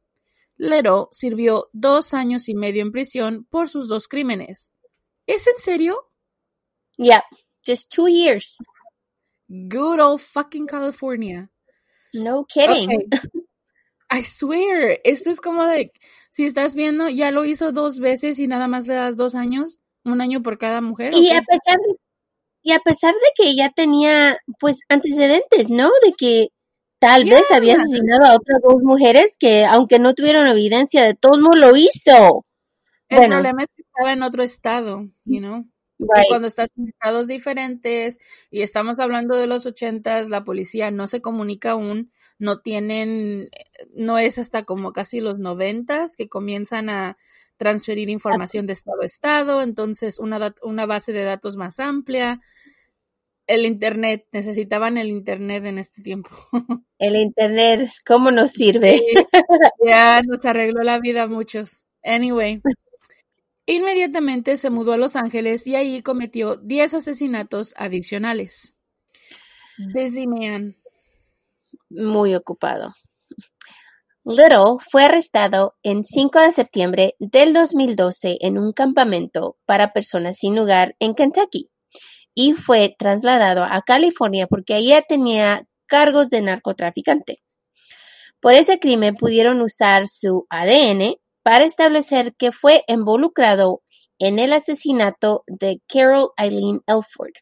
Little 0.57 1.05
sirvió 1.11 1.69
dos 1.71 2.15
años 2.15 2.49
y 2.49 2.55
medio 2.55 2.81
en 2.81 2.91
prisión 2.91 3.45
por 3.47 3.69
sus 3.69 3.87
dos 3.87 4.07
crímenes. 4.07 4.73
¿Es 5.27 5.45
en 5.45 5.57
serio? 5.59 6.09
Yeah, 6.97 7.23
just 7.69 7.91
two 7.91 8.07
years. 8.07 8.57
Good 9.47 9.99
old 9.99 10.21
fucking 10.21 10.67
California. 10.67 11.49
No 12.13 12.43
kidding. 12.45 12.89
Okay. 12.91 13.29
I 14.11 14.23
swear, 14.23 14.97
esto 15.03 15.29
es 15.29 15.39
como 15.39 15.65
de, 15.65 15.91
si 16.31 16.45
estás 16.45 16.75
viendo, 16.75 17.09
ya 17.09 17.29
lo 17.29 17.45
hizo 17.45 17.71
dos 17.71 17.99
veces 17.99 18.39
y 18.39 18.47
nada 18.47 18.67
más 18.67 18.87
le 18.87 18.95
das 18.95 19.15
dos 19.15 19.35
años, 19.35 19.77
un 20.03 20.19
año 20.19 20.41
por 20.41 20.57
cada 20.57 20.81
mujer. 20.81 21.13
¿o 21.13 21.17
Y 21.17 21.29
a 21.29 21.41
pesar 21.43 21.77
de, 21.77 21.95
y 22.63 22.71
a 22.71 22.79
pesar 22.79 23.13
de 23.13 23.27
que 23.35 23.49
ella 23.51 23.71
tenía 23.75 24.39
pues 24.59 24.79
antecedentes, 24.89 25.69
¿no? 25.69 25.91
De 26.03 26.13
que 26.17 26.47
tal 26.99 27.25
vez 27.25 27.51
había 27.51 27.75
asesinado 27.75 28.25
a 28.25 28.35
otras 28.35 28.59
dos 28.63 28.81
mujeres 28.81 29.35
que 29.37 29.63
aunque 29.65 29.99
no 29.99 30.15
tuvieron 30.15 30.47
evidencia 30.47 31.03
de 31.03 31.13
todos 31.13 31.39
modos 31.39 31.57
lo 31.59 31.75
hizo. 31.77 32.45
El 33.09 33.17
Bueno. 33.17 33.35
problema 33.35 33.61
es 33.63 33.69
que 33.75 33.83
estaba 33.83 34.13
en 34.13 34.23
otro 34.23 34.41
estado, 34.43 35.07
you 35.25 35.39
know. 35.39 35.65
Y 35.99 36.27
cuando 36.29 36.47
estás 36.47 36.69
en 36.77 36.87
estados 36.87 37.27
diferentes 37.27 38.19
y 38.49 38.61
estamos 38.61 38.99
hablando 38.99 39.35
de 39.35 39.47
los 39.47 39.65
ochentas, 39.65 40.29
la 40.29 40.45
policía 40.45 40.91
no 40.91 41.07
se 41.07 41.21
comunica 41.21 41.71
aún, 41.71 42.11
no 42.39 42.61
tienen, 42.61 43.49
no 43.93 44.17
es 44.17 44.39
hasta 44.39 44.63
como 44.63 44.93
casi 44.93 45.19
los 45.19 45.39
noventas 45.39 46.15
que 46.15 46.29
comienzan 46.29 46.89
a 46.89 47.17
transferir 47.57 48.09
información 48.09 48.65
de 48.65 48.73
estado 48.73 49.01
a 49.01 49.05
estado, 49.05 49.61
entonces 49.61 50.19
una, 50.19 50.55
una 50.63 50.85
base 50.85 51.11
de 51.11 51.23
datos 51.23 51.57
más 51.57 51.81
amplia. 51.81 52.39
El 53.45 53.65
internet, 53.65 54.25
necesitaban 54.31 54.97
el 54.97 55.09
internet 55.09 55.65
en 55.65 55.79
este 55.79 56.01
tiempo. 56.01 56.29
El 56.99 57.15
internet, 57.15 57.89
¿cómo 58.05 58.29
nos 58.29 58.51
sirve? 58.51 59.01
Ya 59.85 60.21
nos 60.27 60.45
arregló 60.45 60.83
la 60.83 60.99
vida 60.99 61.23
a 61.23 61.27
muchos. 61.27 61.83
Anyway. 62.03 62.61
Inmediatamente 63.71 64.57
se 64.57 64.71
mudó 64.71 64.93
a 64.93 64.97
Los 64.97 65.15
Ángeles 65.15 65.67
y 65.67 65.75
ahí 65.75 66.01
cometió 66.01 66.55
10 66.55 66.95
asesinatos 66.95 67.75
adicionales. 67.77 68.73
Man. 69.77 70.75
Muy 71.91 72.33
ocupado. 72.33 72.95
Little 74.23 74.83
fue 74.89 75.03
arrestado 75.03 75.75
en 75.83 76.03
5 76.03 76.39
de 76.39 76.51
septiembre 76.51 77.15
del 77.19 77.53
2012 77.53 78.39
en 78.41 78.57
un 78.57 78.73
campamento 78.73 79.59
para 79.65 79.93
personas 79.93 80.37
sin 80.39 80.57
hogar 80.57 80.95
en 80.97 81.13
Kentucky 81.13 81.69
y 82.33 82.53
fue 82.53 82.95
trasladado 82.97 83.63
a 83.63 83.83
California 83.83 84.47
porque 84.47 84.77
ella 84.77 85.03
tenía 85.07 85.67
cargos 85.85 86.31
de 86.31 86.41
narcotraficante. 86.41 87.43
Por 88.39 88.53
ese 88.53 88.79
crimen 88.79 89.15
pudieron 89.15 89.61
usar 89.61 90.07
su 90.07 90.47
ADN 90.49 91.17
para 91.43 91.65
establecer 91.65 92.35
que 92.35 92.51
fue 92.51 92.83
involucrado 92.87 93.81
en 94.19 94.39
el 94.39 94.53
asesinato 94.53 95.43
de 95.47 95.81
Carol 95.87 96.31
Eileen 96.37 96.81
Elford. 96.87 97.33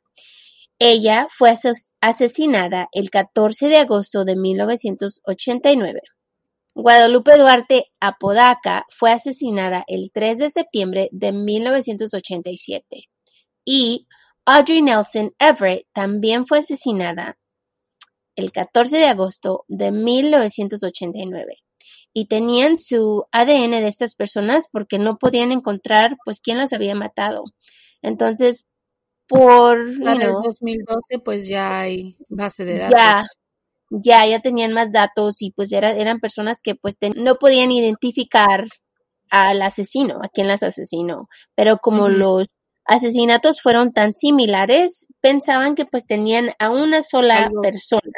Ella 0.79 1.27
fue 1.31 1.49
ases- 1.51 1.95
asesinada 2.01 2.87
el 2.91 3.09
14 3.09 3.67
de 3.67 3.77
agosto 3.77 4.25
de 4.25 4.35
1989. 4.35 6.01
Guadalupe 6.75 7.35
Duarte 7.35 7.85
Apodaca 7.99 8.85
fue 8.89 9.11
asesinada 9.11 9.83
el 9.87 10.11
3 10.13 10.37
de 10.37 10.49
septiembre 10.51 11.09
de 11.11 11.31
1987. 11.31 13.09
Y 13.65 14.05
Audrey 14.45 14.83
Nelson 14.83 15.33
Everett 15.39 15.87
también 15.93 16.45
fue 16.45 16.59
asesinada 16.59 17.39
el 18.35 18.51
14 18.51 18.97
de 18.97 19.05
agosto 19.07 19.65
de 19.67 19.91
1989. 19.91 21.57
Y 22.19 22.25
tenían 22.25 22.77
su 22.77 23.25
ADN 23.31 23.79
de 23.79 23.87
estas 23.87 24.15
personas 24.15 24.69
porque 24.71 24.97
no 24.97 25.17
podían 25.19 25.51
encontrar 25.51 26.17
pues 26.25 26.39
quién 26.39 26.57
las 26.57 26.73
había 26.73 26.95
matado. 26.95 27.43
Entonces, 28.01 28.65
por, 29.27 29.77
Para 30.03 30.13
el 30.23 30.31
know, 30.31 30.41
2012 30.43 31.19
pues 31.23 31.47
ya 31.47 31.79
hay 31.81 32.17
base 32.27 32.65
de 32.65 32.79
datos. 32.79 32.97
ya, 32.97 33.23
ya, 33.91 34.25
ya 34.25 34.39
tenían 34.39 34.73
más 34.73 34.91
datos 34.91 35.43
y 35.43 35.51
pues 35.51 35.71
era- 35.71 35.91
eran 35.91 36.19
personas 36.19 36.61
que 36.63 36.73
pues 36.73 36.97
ten- 36.97 37.13
no 37.23 37.35
podían 37.35 37.69
identificar 37.71 38.65
al 39.29 39.61
asesino, 39.61 40.19
a 40.23 40.29
quién 40.29 40.47
las 40.47 40.63
asesinó. 40.63 41.27
Pero 41.53 41.77
como 41.77 42.07
los 42.09 42.47
asesinatos 42.85 43.61
fueron 43.61 43.93
tan 43.93 44.15
similares, 44.15 45.05
pensaban 45.21 45.75
que 45.75 45.85
pues 45.85 46.07
tenían 46.07 46.49
a 46.57 46.71
una 46.71 47.03
sola 47.03 47.43
Algo. 47.43 47.61
persona. 47.61 48.17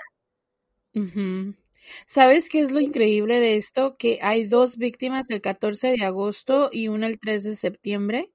¿Sabes 2.05 2.49
qué 2.49 2.61
es 2.61 2.71
lo 2.71 2.79
increíble 2.79 3.39
de 3.39 3.55
esto? 3.55 3.97
Que 3.97 4.19
hay 4.21 4.45
dos 4.45 4.77
víctimas 4.77 5.29
el 5.29 5.41
14 5.41 5.91
de 5.97 6.03
agosto 6.03 6.69
y 6.71 6.87
una 6.87 7.07
el 7.07 7.19
3 7.19 7.43
de 7.43 7.55
septiembre. 7.55 8.31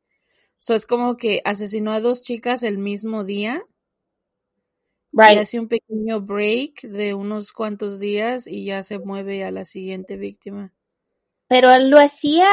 So, 0.58 0.74
es 0.74 0.86
como 0.86 1.16
que 1.16 1.42
asesinó 1.44 1.92
a 1.92 2.00
dos 2.00 2.22
chicas 2.22 2.62
el 2.62 2.78
mismo 2.78 3.24
día 3.24 3.62
y 5.12 5.38
hace 5.38 5.60
un 5.60 5.68
pequeño 5.68 6.20
break 6.20 6.82
de 6.82 7.14
unos 7.14 7.52
cuantos 7.52 8.00
días 8.00 8.46
y 8.46 8.64
ya 8.64 8.82
se 8.82 8.98
mueve 8.98 9.44
a 9.44 9.50
la 9.50 9.64
siguiente 9.64 10.16
víctima. 10.16 10.72
Pero 11.46 11.76
lo 11.78 11.98
hacía 11.98 12.46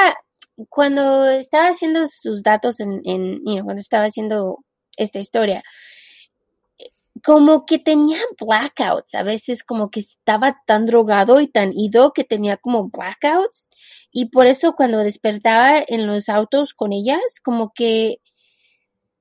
cuando 0.70 1.29
estaba 1.29 1.70
haciendo 1.70 2.08
sus 2.08 2.43
datos 2.43 2.79
en, 2.79 3.01
en 3.05 3.38
you 3.46 3.53
know, 3.53 3.63
cuando 3.63 3.81
estaba 3.81 4.05
haciendo 4.05 4.60
esta 4.98 5.20
historia. 5.20 5.63
Como 7.24 7.66
que 7.66 7.80
tenía 7.80 8.20
blackouts, 8.40 9.16
a 9.16 9.24
veces 9.24 9.63
como 9.63 9.90
que 9.92 10.01
estaba 10.01 10.58
tan 10.66 10.86
drogado 10.86 11.42
y 11.42 11.48
tan 11.48 11.74
ido 11.78 12.13
que 12.13 12.24
tenía 12.24 12.58
como 12.58 12.90
blackouts 12.90 13.70
y 14.12 14.28
por 14.30 14.48
eso 14.48 14.75
cuando 14.75 15.00
despertaba 15.00 15.84
en 15.88 16.08
los 16.08 16.30
autos 16.30 16.74
con 16.74 16.94
ellas 16.94 17.22
como 17.44 17.72
que 17.74 18.20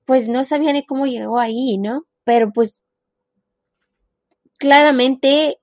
pues 0.07 0.28
no 0.28 0.45
sabía 0.45 0.73
ni 0.73 0.85
cómo 0.85 1.07
llegó 1.07 1.38
ahí, 1.38 1.78
¿no? 1.78 2.07
Pero 2.25 2.52
pues 2.52 2.80
claramente 4.59 5.59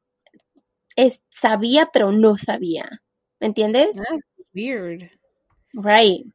es, 0.95 1.23
sabía 1.29 1.89
pero 1.93 2.11
no 2.11 2.37
sabía, 2.37 2.89
¿me 3.39 3.47
entiendes? 3.47 3.95
That's 3.95 4.23
weird. 4.53 5.11
Right. 5.73 6.25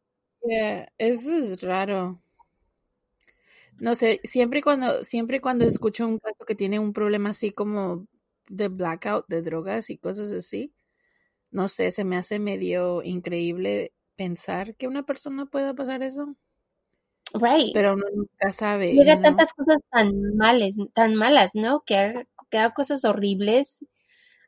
Yeah, 0.44 0.86
eso 0.98 1.36
es 1.36 1.60
raro. 1.62 2.21
No 3.82 3.96
sé, 3.96 4.20
siempre 4.22 4.62
cuando, 4.62 5.02
siempre 5.02 5.40
cuando 5.40 5.64
escucho 5.64 6.06
un 6.06 6.20
caso 6.20 6.44
que 6.46 6.54
tiene 6.54 6.78
un 6.78 6.92
problema 6.92 7.30
así 7.30 7.50
como 7.50 8.06
de 8.48 8.68
blackout, 8.68 9.26
de 9.26 9.42
drogas 9.42 9.90
y 9.90 9.98
cosas 9.98 10.30
así, 10.30 10.72
no 11.50 11.66
sé, 11.66 11.90
se 11.90 12.04
me 12.04 12.16
hace 12.16 12.38
medio 12.38 13.02
increíble 13.02 13.92
pensar 14.14 14.76
que 14.76 14.86
una 14.86 15.02
persona 15.04 15.46
pueda 15.46 15.74
pasar 15.74 16.04
eso. 16.04 16.36
Right. 17.34 17.72
Pero 17.74 17.94
uno 17.94 18.04
nunca 18.14 18.52
sabe. 18.52 18.92
Llega 18.92 19.16
¿no? 19.16 19.22
tantas 19.22 19.52
cosas 19.52 19.78
tan 19.90 20.36
males, 20.36 20.76
tan 20.94 21.16
malas, 21.16 21.50
¿no? 21.54 21.82
Que 21.84 21.96
haga, 21.96 22.24
que 22.50 22.58
haga 22.58 22.74
cosas 22.74 23.04
horribles 23.04 23.84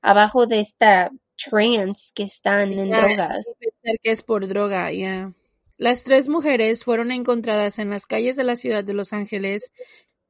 abajo 0.01 0.47
de 0.47 0.61
esta 0.61 1.11
trance 1.51 2.13
que 2.15 2.23
están 2.23 2.73
en 2.75 2.89
Ya, 2.91 3.01
drogas. 3.01 3.45
pensar 3.59 3.97
que 4.01 4.11
es 4.13 4.23
por 4.23 4.47
droga, 4.47 4.93
ya. 4.93 5.33
Las 5.77 6.05
tres 6.05 6.29
mujeres 6.29 6.85
fueron 6.85 7.11
encontradas 7.11 7.81
en 7.81 7.91
las 7.91 8.07
calles 8.07 8.37
de 8.37 8.45
la 8.45 8.55
ciudad 8.55 8.85
de 8.85 8.95
Los 8.95 9.13
Ángeles 9.13 9.73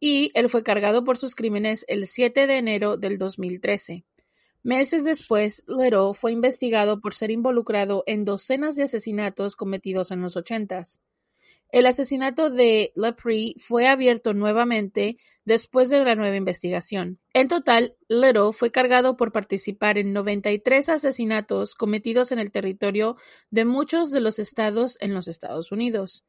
y 0.00 0.30
él 0.34 0.48
fue 0.48 0.62
cargado 0.62 1.04
por 1.04 1.18
sus 1.18 1.34
crímenes 1.34 1.84
el 1.86 2.06
7 2.06 2.46
de 2.46 2.56
enero 2.56 2.96
del 2.96 3.18
2013. 3.18 4.04
Meses 4.62 5.04
después, 5.04 5.62
Little 5.66 6.14
fue 6.14 6.32
investigado 6.32 7.00
por 7.02 7.12
ser 7.12 7.30
involucrado 7.30 8.04
en 8.06 8.24
docenas 8.24 8.76
de 8.76 8.84
asesinatos 8.84 9.56
cometidos 9.56 10.10
en 10.10 10.22
los 10.22 10.38
ochentas. 10.38 11.02
El 11.74 11.86
asesinato 11.86 12.50
de 12.50 12.92
Lepre 12.94 13.54
fue 13.58 13.88
abierto 13.88 14.32
nuevamente 14.32 15.18
después 15.44 15.90
de 15.90 16.04
la 16.04 16.14
nueva 16.14 16.36
investigación. 16.36 17.18
En 17.32 17.48
total, 17.48 17.96
Little 18.06 18.52
fue 18.52 18.70
cargado 18.70 19.16
por 19.16 19.32
participar 19.32 19.98
en 19.98 20.12
93 20.12 20.88
asesinatos 20.88 21.74
cometidos 21.74 22.30
en 22.30 22.38
el 22.38 22.52
territorio 22.52 23.16
de 23.50 23.64
muchos 23.64 24.12
de 24.12 24.20
los 24.20 24.38
estados 24.38 24.96
en 25.00 25.14
los 25.14 25.26
Estados 25.26 25.72
Unidos. 25.72 26.24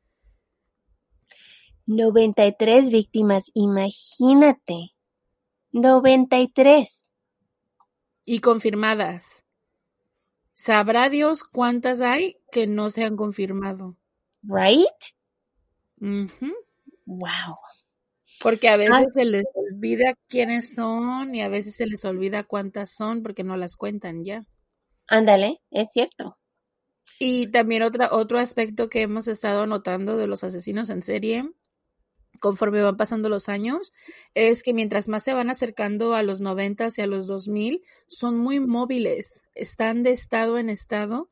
93 1.85 2.89
víctimas, 2.89 3.51
imagínate. 3.53 4.95
93. 5.73 7.11
Y 8.23 8.39
confirmadas. 8.39 9.43
Sabrá 10.53 11.11
Dios 11.11 11.43
cuántas 11.43 12.01
hay 12.01 12.37
que 12.51 12.65
no 12.65 12.89
se 12.89 13.03
han 13.03 13.15
confirmado. 13.15 13.95
Right? 14.41 15.15
Wow. 15.97 17.57
Porque 18.41 18.69
a 18.69 18.77
veces 18.77 19.13
se 19.13 19.25
les 19.25 19.45
olvida 19.53 20.15
quiénes 20.27 20.75
son 20.75 21.33
y 21.33 21.41
a 21.41 21.49
veces 21.49 21.75
se 21.75 21.85
les 21.85 22.03
olvida 22.05 22.43
cuántas 22.43 22.91
son 22.91 23.23
porque 23.23 23.43
no 23.43 23.57
las 23.57 23.75
cuentan 23.75 24.23
ya. 24.23 24.45
Ándale, 25.07 25.61
es 25.71 25.91
cierto. 25.91 26.37
Y 27.19 27.47
también 27.47 27.83
otra, 27.83 28.09
otro 28.11 28.39
aspecto 28.39 28.89
que 28.89 29.01
hemos 29.01 29.27
estado 29.27 29.67
notando 29.67 30.17
de 30.17 30.27
los 30.27 30.43
asesinos 30.43 30.89
en 30.89 31.01
serie, 31.01 31.49
conforme 32.39 32.81
van 32.81 32.97
pasando 32.97 33.29
los 33.29 33.47
años, 33.47 33.93
es 34.33 34.63
que 34.63 34.73
mientras 34.73 35.07
más 35.07 35.23
se 35.23 35.33
van 35.33 35.49
acercando 35.49 36.13
a 36.13 36.23
los 36.23 36.41
90 36.41 36.87
y 36.97 37.01
a 37.01 37.07
los 37.07 37.27
2000, 37.27 37.83
son 38.07 38.37
muy 38.37 38.59
móviles, 38.59 39.43
están 39.53 40.03
de 40.03 40.11
estado 40.11 40.57
en 40.57 40.69
estado. 40.69 41.29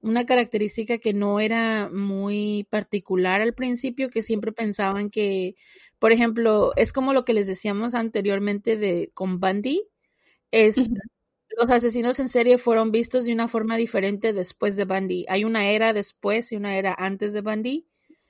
Una 0.00 0.26
característica 0.26 0.98
que 0.98 1.12
no 1.12 1.40
era 1.40 1.88
muy 1.90 2.66
particular 2.70 3.40
al 3.40 3.54
principio, 3.54 4.10
que 4.10 4.22
siempre 4.22 4.52
pensaban 4.52 5.10
que, 5.10 5.56
por 5.98 6.12
ejemplo, 6.12 6.72
es 6.76 6.92
como 6.92 7.12
lo 7.12 7.24
que 7.24 7.32
les 7.34 7.46
decíamos 7.48 7.94
anteriormente 7.94 8.76
de 8.76 9.10
con 9.14 9.40
Bundy, 9.40 9.82
es 10.50 10.76
los 11.56 11.70
asesinos 11.70 12.20
en 12.20 12.28
serie 12.28 12.58
fueron 12.58 12.92
vistos 12.92 13.24
de 13.24 13.32
una 13.32 13.48
forma 13.48 13.76
diferente 13.76 14.32
después 14.32 14.76
de 14.76 14.84
Bundy. 14.84 15.24
Hay 15.28 15.44
una 15.44 15.68
era 15.70 15.92
después 15.92 16.52
y 16.52 16.56
una 16.56 16.76
era 16.78 16.94
antes 16.96 17.32
de 17.32 17.40
Bundy, 17.40 17.86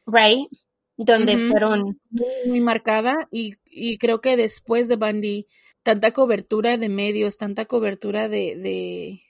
Right? 0.07 0.49
Donde 0.97 1.37
fueron. 1.49 2.01
muy 2.47 2.61
marcada 2.63 3.29
y, 3.31 3.57
y 3.67 3.99
creo 3.99 4.21
que 4.23 4.37
después 4.39 4.89
de 4.89 4.97
Bundy, 4.97 5.47
tanta 5.83 6.13
cobertura 6.13 6.79
de 6.79 6.89
medios, 6.89 7.37
tanta 7.37 7.67
cobertura 7.67 8.29
de, 8.29 8.57
de 8.57 9.21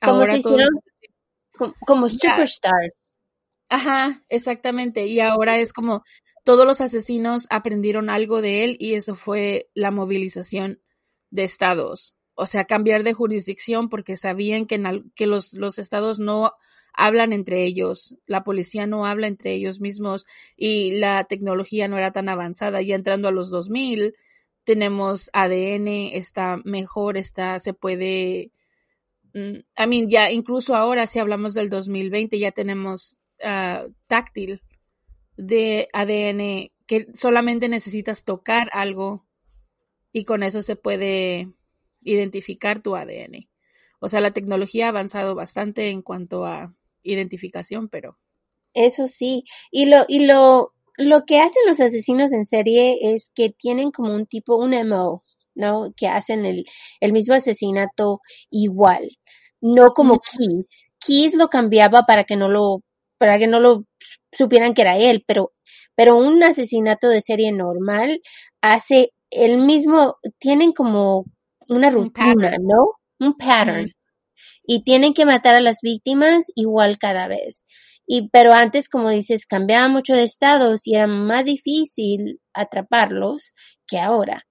Como 0.00 0.14
ahora 0.14 0.32
se 0.32 0.38
hicieron 0.38 0.68
los- 0.74 0.84
co- 1.56 1.74
como 1.84 2.08
superstars. 2.08 2.94
Ajá, 3.68 4.24
exactamente. 4.28 5.06
Y 5.06 5.20
ahora 5.20 5.58
es 5.58 5.72
como 5.72 6.04
todos 6.44 6.66
los 6.66 6.80
asesinos 6.80 7.46
aprendieron 7.50 8.10
algo 8.10 8.40
de 8.42 8.64
él 8.64 8.76
y 8.78 8.94
eso 8.94 9.14
fue 9.14 9.68
la 9.74 9.90
movilización 9.90 10.80
de 11.30 11.44
estados. 11.44 12.14
O 12.34 12.46
sea, 12.46 12.64
cambiar 12.66 13.02
de 13.02 13.14
jurisdicción 13.14 13.88
porque 13.88 14.16
sabían 14.16 14.66
que, 14.66 14.76
en 14.76 15.10
que 15.16 15.26
los, 15.26 15.54
los 15.54 15.78
estados 15.78 16.18
no 16.20 16.52
hablan 16.94 17.32
entre 17.32 17.64
ellos, 17.64 18.14
la 18.26 18.44
policía 18.44 18.86
no 18.86 19.04
habla 19.06 19.26
entre 19.26 19.52
ellos 19.54 19.80
mismos 19.80 20.26
y 20.56 20.92
la 20.92 21.24
tecnología 21.24 21.88
no 21.88 21.98
era 21.98 22.12
tan 22.12 22.28
avanzada. 22.28 22.82
Ya 22.82 22.94
entrando 22.94 23.28
a 23.28 23.32
los 23.32 23.50
2000, 23.50 24.14
tenemos 24.64 25.30
ADN, 25.32 26.16
está 26.16 26.58
mejor, 26.64 27.16
está, 27.16 27.58
se 27.60 27.74
puede, 27.74 28.52
I 29.36 29.86
mean, 29.86 30.08
ya 30.08 30.30
incluso 30.30 30.74
ahora 30.74 31.06
si 31.06 31.18
hablamos 31.18 31.52
del 31.52 31.68
2020 31.68 32.38
ya 32.38 32.52
tenemos 32.52 33.18
ah, 33.42 33.84
táctil 34.06 34.62
de 35.36 35.88
ADN 35.92 36.70
que 36.86 37.08
solamente 37.12 37.68
necesitas 37.68 38.24
tocar 38.24 38.70
algo 38.72 39.26
y 40.12 40.24
con 40.24 40.42
eso 40.42 40.62
se 40.62 40.76
puede 40.76 41.52
identificar 42.02 42.80
tu 42.80 42.96
ADN. 42.96 43.50
O 44.00 44.08
sea, 44.08 44.20
la 44.20 44.30
tecnología 44.30 44.86
ha 44.86 44.88
avanzado 44.90 45.34
bastante 45.34 45.90
en 45.90 46.00
cuanto 46.00 46.46
a 46.46 46.74
identificación, 47.02 47.88
pero 47.88 48.18
Eso 48.72 49.08
sí. 49.08 49.44
Y 49.70 49.86
lo, 49.86 50.04
y 50.08 50.24
lo, 50.24 50.72
lo 50.96 51.24
que 51.26 51.40
hacen 51.40 51.62
los 51.66 51.80
asesinos 51.80 52.32
en 52.32 52.46
serie 52.46 52.98
es 53.02 53.30
que 53.34 53.50
tienen 53.50 53.90
como 53.90 54.14
un 54.14 54.26
tipo, 54.26 54.56
un 54.56 54.72
MO, 54.88 55.24
¿no? 55.56 55.92
Que 55.96 56.08
hacen 56.08 56.44
el, 56.46 56.64
el 57.00 57.12
mismo 57.12 57.34
asesinato 57.34 58.20
igual. 58.50 59.08
No 59.60 59.92
como. 59.92 60.20
Keys. 60.20 60.84
Keys 61.00 61.34
lo 61.34 61.48
cambiaba 61.48 62.02
para 62.04 62.24
que 62.24 62.36
no 62.36 62.48
lo, 62.48 62.82
para 63.18 63.38
que 63.38 63.46
no 63.46 63.60
lo 63.60 63.84
supieran 64.32 64.74
que 64.74 64.82
era 64.82 64.98
él, 64.98 65.24
pero, 65.26 65.52
pero 65.96 66.16
un 66.16 66.42
asesinato 66.42 67.08
de 67.08 67.20
serie 67.20 67.52
normal 67.52 68.20
hace 68.60 69.12
el 69.30 69.58
mismo, 69.58 70.16
tienen 70.38 70.72
como 70.72 71.24
una 71.68 71.88
Un 71.88 71.94
rutina. 71.94 72.56
¿no? 72.60 72.92
Un 73.18 73.36
pattern 73.36 73.90
y 74.66 74.82
tienen 74.82 75.14
que 75.14 75.26
matar 75.26 75.54
a 75.54 75.60
las 75.60 75.78
víctimas 75.82 76.52
igual 76.54 76.98
cada 76.98 77.28
vez. 77.28 77.64
Y 78.06 78.28
pero 78.30 78.52
antes, 78.52 78.88
como 78.88 79.10
dices, 79.10 79.46
cambiaba 79.46 79.88
mucho 79.88 80.14
de 80.14 80.24
estados 80.24 80.86
y 80.86 80.94
era 80.94 81.06
más 81.06 81.46
difícil 81.46 82.40
atraparlos 82.54 83.52
que 83.86 83.98
ahora. 83.98 84.44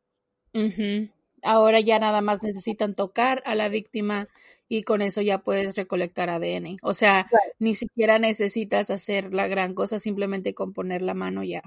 Ujú. 0.55 1.09
Ahora 1.43 1.79
ya 1.79 1.99
nada 1.99 2.21
más 2.21 2.41
necesitan 2.41 2.95
tocar 2.95 3.43
a 3.45 3.53
la 3.53 3.69
víctima 3.69 4.27
y 4.67 4.81
con 4.83 5.01
eso 5.03 5.21
ya 5.21 5.39
puedes 5.39 5.75
recolectar 5.75 6.29
ADN. 6.29 6.77
O 6.81 6.93
sea, 6.95 7.23
Right. 7.31 7.53
ni 7.59 7.75
siquiera 7.75 8.17
necesitas 8.17 8.89
hacer 8.89 9.33
la 9.33 9.47
gran 9.47 9.75
cosa, 9.75 9.99
simplemente 9.99 10.55
con 10.55 10.73
poner 10.73 11.01
la 11.03 11.13
mano 11.13 11.43
ya. 11.43 11.61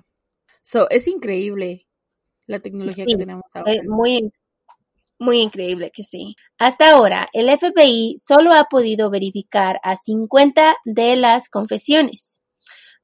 So, 0.63 0.89
es 0.91 1.07
increíble 1.07 1.87
la 2.47 2.61
tecnología 2.61 3.05
que 3.07 3.17
tenemos 3.17 3.45
ahora. 3.55 3.73
es 3.73 3.85
muy, 3.87 4.33
muy 5.19 5.41
increíble 5.41 5.91
que 5.95 6.05
sí. 6.05 6.35
Hasta 6.59 6.93
ahora, 6.93 7.29
el 7.33 7.49
FBI 7.49 8.17
solo 8.19 8.53
ha 8.53 8.65
podido 8.65 9.11
verificar 9.11 9.81
a 9.85 9.97
50 9.97 10.77
de 10.85 11.17
las 11.17 11.49
confesiones. 11.49 12.41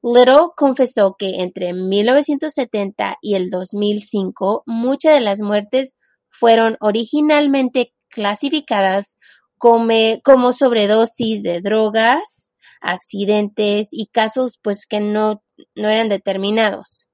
Little 0.07 0.51
confesó 0.55 1.15
que 1.17 1.41
entre 1.41 1.73
1970 1.73 3.17
y 3.21 3.33
el 3.33 3.49
2005 3.49 4.61
muchas 4.67 5.15
de 5.15 5.19
las 5.19 5.41
muertes 5.41 5.97
fueron 6.29 6.77
originalmente 6.79 7.91
clasificadas 8.09 9.17
como, 9.57 9.95
como 10.23 10.53
sobredosis 10.53 11.41
de 11.41 11.59
drogas, 11.59 12.53
accidentes 12.81 13.87
y 13.93 14.05
casos 14.05 14.59
pues 14.61 14.85
que 14.85 14.99
no, 14.99 15.41
no 15.73 15.89
eran 15.89 16.07
determinados. 16.07 17.07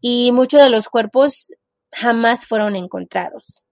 Y 0.00 0.32
muchos 0.32 0.62
de 0.62 0.70
los 0.70 0.88
cuerpos 0.88 1.50
jamás 1.92 2.46
fueron 2.46 2.74
encontrados. 2.74 3.66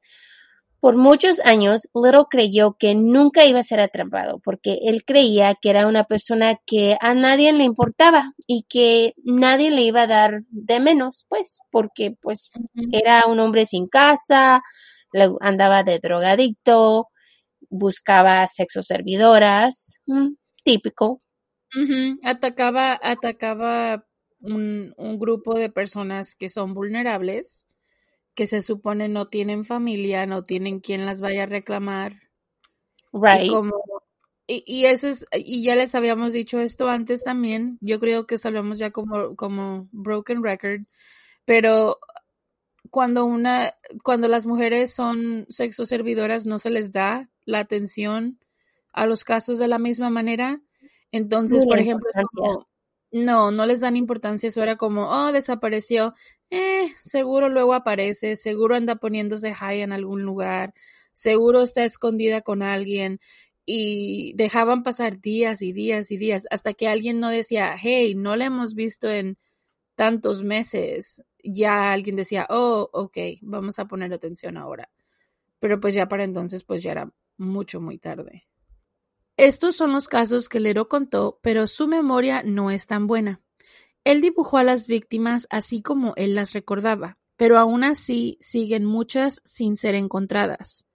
Por 0.82 0.96
muchos 0.96 1.38
años, 1.44 1.88
Little 1.94 2.24
creyó 2.28 2.72
que 2.76 2.96
nunca 2.96 3.44
iba 3.46 3.60
a 3.60 3.62
ser 3.62 3.78
atrapado 3.78 4.40
porque 4.40 4.80
él 4.82 5.04
creía 5.04 5.54
que 5.54 5.70
era 5.70 5.86
una 5.86 6.02
persona 6.02 6.56
que 6.66 6.96
a 7.00 7.14
nadie 7.14 7.52
le 7.52 7.62
importaba 7.62 8.32
y 8.48 8.64
que 8.68 9.14
nadie 9.22 9.70
le 9.70 9.82
iba 9.82 10.02
a 10.02 10.06
dar 10.08 10.42
de 10.48 10.80
menos, 10.80 11.24
pues, 11.28 11.60
porque 11.70 12.16
pues 12.20 12.50
era 12.90 13.26
un 13.28 13.38
hombre 13.38 13.64
sin 13.64 13.86
casa, 13.86 14.60
andaba 15.40 15.84
de 15.84 16.00
drogadicto, 16.00 17.10
buscaba 17.70 18.44
sexo 18.48 18.82
servidoras, 18.82 20.00
mm, 20.06 20.30
típico. 20.64 21.22
Atacaba, 22.24 22.98
atacaba 23.00 24.04
un, 24.40 24.94
un 24.96 25.18
grupo 25.20 25.54
de 25.54 25.70
personas 25.70 26.34
que 26.34 26.48
son 26.48 26.74
vulnerables, 26.74 27.68
que 28.34 28.46
se 28.46 28.62
supone 28.62 29.08
no 29.08 29.28
tienen 29.28 29.64
familia, 29.64 30.26
no 30.26 30.44
tienen 30.44 30.80
quien 30.80 31.06
las 31.06 31.20
vaya 31.20 31.44
a 31.44 31.46
reclamar. 31.46 32.14
Y 33.12 33.12
Right. 33.12 33.50
como, 33.50 33.74
y, 34.46 34.64
y 34.66 34.86
eso 34.86 35.08
es, 35.08 35.26
y 35.32 35.62
ya 35.62 35.76
les 35.76 35.94
habíamos 35.94 36.32
dicho 36.32 36.60
esto 36.60 36.88
antes 36.88 37.24
también, 37.24 37.78
yo 37.80 38.00
creo 38.00 38.26
que 38.26 38.38
sabemos 38.38 38.78
ya 38.78 38.90
como, 38.90 39.36
como 39.36 39.88
broken 39.92 40.42
record, 40.42 40.82
pero 41.44 41.98
cuando 42.90 43.24
una, 43.24 43.74
cuando 44.02 44.28
las 44.28 44.46
mujeres 44.46 44.92
son 44.94 45.46
sexoservidoras 45.48 46.46
no 46.46 46.58
se 46.58 46.70
les 46.70 46.92
da 46.92 47.30
la 47.44 47.60
atención 47.60 48.38
a 48.92 49.06
los 49.06 49.24
casos 49.24 49.58
de 49.58 49.68
la 49.68 49.78
misma 49.78 50.10
manera. 50.10 50.60
Entonces, 51.10 51.64
por 51.66 51.78
ejemplo, 51.78 52.06
es 52.08 52.24
como, 52.32 52.68
No, 53.12 53.50
no 53.50 53.66
les 53.66 53.80
dan 53.80 53.96
importancia, 53.96 54.48
eso 54.48 54.62
era 54.62 54.76
como, 54.76 55.10
oh, 55.10 55.32
desapareció, 55.32 56.14
eh, 56.48 56.94
seguro 57.02 57.50
luego 57.50 57.74
aparece, 57.74 58.36
seguro 58.36 58.74
anda 58.74 58.96
poniéndose 58.96 59.52
high 59.52 59.82
en 59.82 59.92
algún 59.92 60.22
lugar, 60.22 60.72
seguro 61.12 61.60
está 61.60 61.84
escondida 61.84 62.40
con 62.40 62.62
alguien 62.62 63.20
y 63.66 64.32
dejaban 64.36 64.82
pasar 64.82 65.20
días 65.20 65.60
y 65.60 65.72
días 65.72 66.10
y 66.10 66.16
días 66.16 66.46
hasta 66.50 66.72
que 66.72 66.88
alguien 66.88 67.20
no 67.20 67.28
decía, 67.28 67.76
hey, 67.78 68.14
no 68.14 68.34
la 68.34 68.46
hemos 68.46 68.74
visto 68.74 69.10
en 69.10 69.36
tantos 69.96 70.44
meses, 70.44 71.22
ya 71.44 71.92
alguien 71.92 72.16
decía, 72.16 72.46
oh, 72.50 72.90
ok, 72.92 73.18
vamos 73.42 73.78
a 73.78 73.86
poner 73.86 74.14
atención 74.14 74.56
ahora. 74.56 74.90
Pero 75.60 75.80
pues 75.80 75.94
ya 75.94 76.08
para 76.08 76.24
entonces 76.24 76.64
pues 76.64 76.82
ya 76.82 76.92
era 76.92 77.12
mucho, 77.38 77.80
muy 77.80 77.98
tarde. 77.98 78.46
Estos 79.36 79.76
son 79.76 79.92
los 79.92 80.08
casos 80.08 80.48
que 80.48 80.60
Lero 80.60 80.88
contó, 80.88 81.38
pero 81.42 81.66
su 81.66 81.88
memoria 81.88 82.42
no 82.42 82.70
es 82.70 82.86
tan 82.86 83.06
buena. 83.06 83.40
Él 84.04 84.20
dibujó 84.20 84.58
a 84.58 84.64
las 84.64 84.86
víctimas 84.86 85.46
así 85.50 85.80
como 85.80 86.12
él 86.16 86.34
las 86.34 86.52
recordaba, 86.52 87.18
pero 87.36 87.58
aún 87.58 87.82
así 87.82 88.36
siguen 88.40 88.84
muchas 88.84 89.40
sin 89.44 89.76
ser 89.76 89.94
encontradas. 89.94 90.86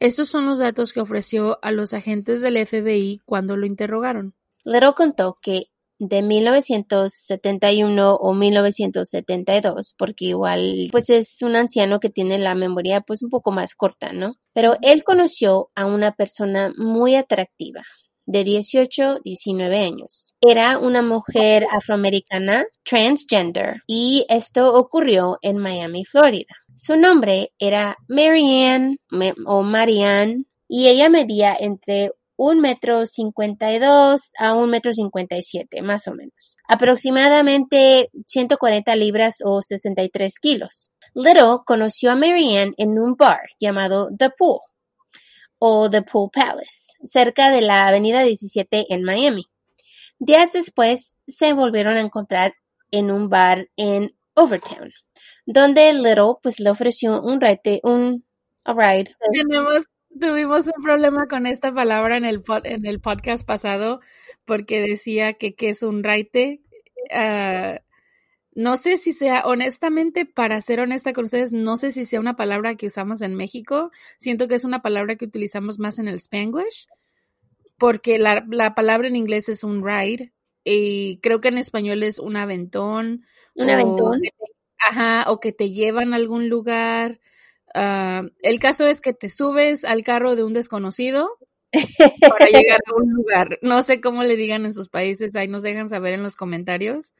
Estos 0.00 0.28
son 0.28 0.46
los 0.46 0.58
datos 0.58 0.92
que 0.92 1.00
ofreció 1.00 1.58
a 1.62 1.70
los 1.70 1.94
agentes 1.94 2.42
del 2.42 2.56
FBI 2.66 3.20
cuando 3.24 3.56
lo 3.56 3.66
interrogaron. 3.66 4.34
Lero 4.64 4.94
contó 4.94 5.38
que 5.40 5.71
de 6.08 6.20
1971 6.20 8.16
o 8.16 8.34
1972, 8.34 9.94
porque 9.96 10.24
igual 10.26 10.88
pues 10.90 11.08
es 11.10 11.42
un 11.42 11.54
anciano 11.54 12.00
que 12.00 12.10
tiene 12.10 12.38
la 12.38 12.56
memoria 12.56 13.02
pues 13.02 13.22
un 13.22 13.30
poco 13.30 13.52
más 13.52 13.74
corta, 13.74 14.12
¿no? 14.12 14.34
Pero 14.52 14.76
él 14.82 15.04
conoció 15.04 15.70
a 15.76 15.86
una 15.86 16.10
persona 16.10 16.72
muy 16.76 17.14
atractiva, 17.14 17.82
de 18.26 18.42
18, 18.42 19.20
19 19.22 19.78
años. 19.78 20.34
Era 20.40 20.78
una 20.78 21.02
mujer 21.02 21.66
afroamericana 21.72 22.64
transgender 22.84 23.82
y 23.86 24.26
esto 24.28 24.74
ocurrió 24.74 25.38
en 25.42 25.58
Miami, 25.58 26.04
Florida. 26.04 26.54
Su 26.74 26.96
nombre 26.96 27.52
era 27.60 27.96
Marianne 28.08 28.98
o 29.46 29.62
Marianne 29.62 30.46
y 30.66 30.88
ella 30.88 31.08
medía 31.08 31.56
entre 31.58 32.10
un 32.36 32.60
metro 32.60 33.06
cincuenta 33.06 33.72
y 33.72 33.78
dos 33.78 34.32
a 34.38 34.54
un 34.54 34.70
metro 34.70 34.92
cincuenta 34.92 35.36
y 35.36 35.42
siete, 35.42 35.82
más 35.82 36.08
o 36.08 36.14
menos. 36.14 36.56
Aproximadamente 36.68 38.10
140 38.26 38.96
libras 38.96 39.36
o 39.44 39.62
63 39.62 40.38
kilos. 40.38 40.90
Little 41.14 41.58
conoció 41.64 42.10
a 42.10 42.16
Marianne 42.16 42.74
en 42.76 42.98
un 42.98 43.14
bar 43.14 43.42
llamado 43.60 44.08
The 44.16 44.30
Pool 44.30 44.60
o 45.58 45.90
The 45.90 46.02
Pool 46.02 46.30
Palace, 46.32 46.92
cerca 47.02 47.50
de 47.50 47.60
la 47.60 47.86
avenida 47.86 48.22
17 48.22 48.86
en 48.88 49.02
Miami. 49.04 49.44
Días 50.18 50.52
después 50.52 51.16
se 51.26 51.52
volvieron 51.52 51.96
a 51.96 52.00
encontrar 52.00 52.54
en 52.90 53.10
un 53.10 53.28
bar 53.28 53.68
en 53.76 54.14
Overtown 54.34 54.92
donde 55.46 55.92
Little 55.92 56.34
pues 56.42 56.60
le 56.60 56.70
ofreció 56.70 57.20
un 57.20 57.40
ride, 57.40 57.80
un 57.82 58.24
ride. 58.64 59.14
Tenemos, 59.32 59.84
tuvimos 60.20 60.66
un 60.66 60.82
problema 60.82 61.26
con 61.28 61.46
esta 61.46 61.72
palabra 61.72 62.16
en 62.16 62.24
el 62.24 62.42
en 62.64 62.86
el 62.86 63.00
podcast 63.00 63.46
pasado 63.46 64.00
porque 64.44 64.80
decía 64.80 65.34
que 65.34 65.54
qué 65.54 65.70
es 65.70 65.82
un 65.82 66.02
ride. 66.04 66.60
Ah, 67.10 67.80
no 68.54 68.76
sé 68.76 68.98
si 68.98 69.12
sea, 69.12 69.42
honestamente, 69.46 70.26
para 70.26 70.60
ser 70.60 70.80
honesta 70.80 71.12
con 71.14 71.24
ustedes, 71.24 71.52
no 71.52 71.76
sé 71.78 71.90
si 71.90 72.04
sea 72.04 72.20
una 72.20 72.36
palabra 72.36 72.74
que 72.76 72.86
usamos 72.86 73.22
en 73.22 73.34
México. 73.34 73.90
Siento 74.18 74.46
que 74.48 74.56
es 74.56 74.64
una 74.64 74.82
palabra 74.82 75.16
que 75.16 75.24
utilizamos 75.24 75.78
más 75.78 75.98
en 75.98 76.08
el 76.08 76.16
Spanglish, 76.16 76.86
porque 77.78 78.18
la, 78.18 78.44
la 78.50 78.74
palabra 78.74 79.08
en 79.08 79.16
inglés 79.16 79.48
es 79.48 79.64
un 79.64 79.84
ride 79.84 80.32
y 80.64 81.18
creo 81.20 81.40
que 81.40 81.48
en 81.48 81.58
español 81.58 82.02
es 82.02 82.18
un 82.18 82.36
aventón. 82.36 83.24
Un 83.54 83.70
aventón. 83.70 84.20
Ajá, 84.78 85.30
o 85.30 85.40
que 85.40 85.52
te 85.52 85.70
llevan 85.70 86.12
a 86.12 86.16
algún 86.16 86.48
lugar. 86.48 87.20
Ah, 87.74 88.22
el 88.42 88.58
caso 88.58 88.86
es 88.86 89.00
que 89.00 89.12
te 89.12 89.30
subes 89.30 89.84
al 89.84 90.02
carro 90.02 90.36
de 90.36 90.44
un 90.44 90.52
desconocido 90.52 91.38
para 91.72 92.46
llegar 92.52 92.80
a 92.86 92.94
un 92.96 93.10
lugar. 93.10 93.58
No 93.62 93.82
sé 93.82 94.00
cómo 94.00 94.22
le 94.22 94.36
digan 94.36 94.66
en 94.66 94.74
sus 94.74 94.88
países, 94.88 95.34
ahí 95.36 95.48
nos 95.48 95.62
dejan 95.62 95.88
saber 95.88 96.14
en 96.14 96.22
los 96.22 96.36
comentarios. 96.36 97.14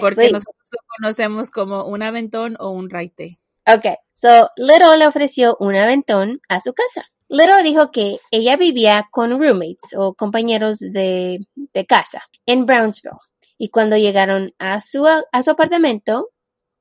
porque 0.00 0.30
nosotros 0.30 0.66
lo 0.72 0.78
conocemos 0.96 1.50
como 1.50 1.86
un 1.86 2.02
aventón 2.02 2.56
o 2.58 2.70
un 2.70 2.90
raite. 2.90 3.38
Ok, 3.66 3.94
so 4.12 4.50
Little 4.56 4.98
le 4.98 5.06
ofreció 5.06 5.56
un 5.60 5.74
aventón 5.74 6.40
a 6.48 6.60
su 6.60 6.72
casa. 6.72 7.06
Little 7.28 7.62
dijo 7.62 7.90
que 7.90 8.18
ella 8.30 8.56
vivía 8.56 9.08
con 9.10 9.30
roommates 9.30 9.94
o 9.96 10.14
compañeros 10.14 10.78
de, 10.78 11.46
de 11.54 11.86
casa 11.86 12.22
en 12.46 12.66
Brownsville. 12.66 13.18
Y 13.56 13.70
cuando 13.70 13.96
llegaron 13.96 14.52
a 14.58 14.80
su, 14.80 15.06
a 15.06 15.42
su 15.42 15.50
apartamento, 15.50 16.30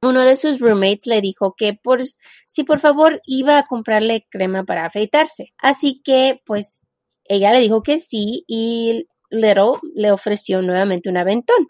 uno 0.04 0.22
de 0.22 0.36
sus 0.38 0.60
roommates 0.60 1.08
le 1.08 1.22
dijo 1.22 1.56
que 1.58 1.74
por 1.74 2.02
si 2.48 2.64
por 2.64 2.80
favor 2.80 3.22
iba 3.26 3.58
a 3.58 3.66
comprarle 3.66 4.28
crema 4.30 4.64
para 4.64 4.86
afeitarse. 4.86 5.54
Así 5.58 6.02
que 6.04 6.42
pues 6.46 6.86
ella 7.26 7.52
le 7.52 7.60
dijo 7.60 7.84
que 7.84 8.00
sí 8.00 8.44
y 8.48 9.08
Little 9.30 9.80
le 9.96 10.12
ofreció 10.12 10.62
nuevamente 10.62 11.10
un 11.10 11.18
aventón. 11.18 11.68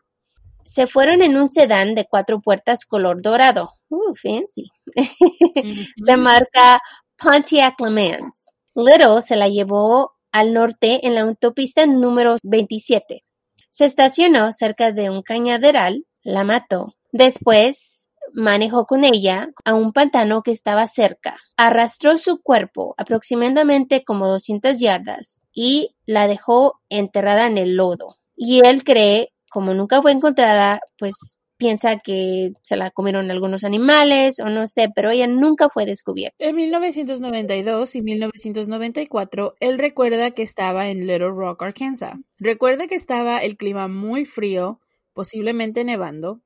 Se 0.65 0.87
fueron 0.87 1.21
en 1.21 1.37
un 1.37 1.47
sedán 1.47 1.95
de 1.95 2.05
cuatro 2.05 2.41
puertas 2.41 2.85
color 2.85 3.21
dorado. 3.21 3.71
Uh, 3.89 4.15
fancy. 4.15 4.71
de 5.95 6.17
marca 6.17 6.81
Pontiac 7.17 7.79
Le 7.79 7.89
Mans. 7.89 8.49
Little 8.75 9.21
se 9.21 9.35
la 9.35 9.47
llevó 9.47 10.13
al 10.31 10.53
norte 10.53 11.05
en 11.05 11.15
la 11.15 11.21
autopista 11.21 11.85
número 11.85 12.37
27. 12.43 13.23
Se 13.69 13.85
estacionó 13.85 14.51
cerca 14.51 14.91
de 14.91 15.09
un 15.09 15.21
cañaderal, 15.21 16.05
la 16.23 16.43
mató. 16.43 16.95
Después 17.11 17.92
manejó 18.33 18.85
con 18.85 19.03
ella 19.03 19.49
a 19.65 19.73
un 19.73 19.93
pantano 19.93 20.41
que 20.41 20.51
estaba 20.51 20.87
cerca, 20.87 21.37
arrastró 21.57 22.17
su 22.17 22.41
cuerpo 22.41 22.95
aproximadamente 22.97 24.03
como 24.03 24.27
200 24.27 24.79
yardas 24.79 25.45
y 25.53 25.95
la 26.05 26.27
dejó 26.27 26.79
enterrada 26.89 27.47
en 27.47 27.57
el 27.57 27.75
lodo. 27.75 28.17
Y 28.35 28.65
él 28.65 28.83
cree, 28.83 29.33
como 29.49 29.73
nunca 29.73 30.01
fue 30.01 30.11
encontrada, 30.11 30.79
pues 30.97 31.13
piensa 31.57 31.99
que 31.99 32.51
se 32.61 32.75
la 32.75 32.91
comieron 32.91 33.31
algunos 33.31 33.63
animales 33.63 34.39
o 34.39 34.49
no 34.49 34.67
sé, 34.67 34.89
pero 34.93 35.11
ella 35.11 35.27
nunca 35.27 35.69
fue 35.69 35.85
descubierta. 35.85 36.35
En 36.39 36.55
1992 36.55 37.95
y 37.95 38.01
1994, 38.01 39.55
él 39.61 39.77
recuerda 39.77 40.31
que 40.31 40.43
estaba 40.43 40.89
en 40.89 41.07
Little 41.07 41.29
Rock, 41.29 41.63
Arkansas. 41.63 42.15
Recuerda 42.37 42.87
que 42.87 42.95
estaba 42.95 43.37
el 43.37 43.55
clima 43.55 43.87
muy 43.87 44.25
frío, 44.25 44.81
posiblemente 45.13 45.85
nevando, 45.85 46.41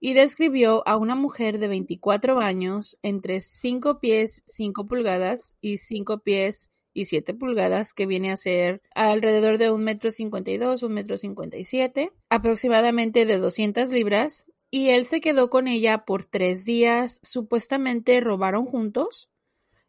y 0.00 0.14
describió 0.14 0.82
a 0.88 0.96
una 0.96 1.14
mujer 1.14 1.58
de 1.58 1.68
24 1.68 2.40
años 2.40 2.98
entre 3.02 3.40
5 3.40 4.00
pies 4.00 4.42
5 4.46 4.86
pulgadas 4.86 5.54
y 5.60 5.76
5 5.76 6.20
pies 6.20 6.70
y 6.92 7.04
7 7.04 7.34
pulgadas, 7.34 7.94
que 7.94 8.06
viene 8.06 8.32
a 8.32 8.36
ser 8.36 8.82
alrededor 8.94 9.58
de 9.58 9.70
un 9.70 9.84
metro 9.84 10.10
52, 10.10 10.82
un 10.82 10.92
metro 10.92 11.16
57, 11.16 12.10
aproximadamente 12.30 13.26
de 13.26 13.38
200 13.38 13.92
libras, 13.92 14.46
y 14.70 14.88
él 14.88 15.04
se 15.04 15.20
quedó 15.20 15.50
con 15.50 15.68
ella 15.68 16.04
por 16.04 16.24
tres 16.24 16.64
días. 16.64 17.20
Supuestamente 17.22 18.20
robaron 18.20 18.66
juntos. 18.66 19.28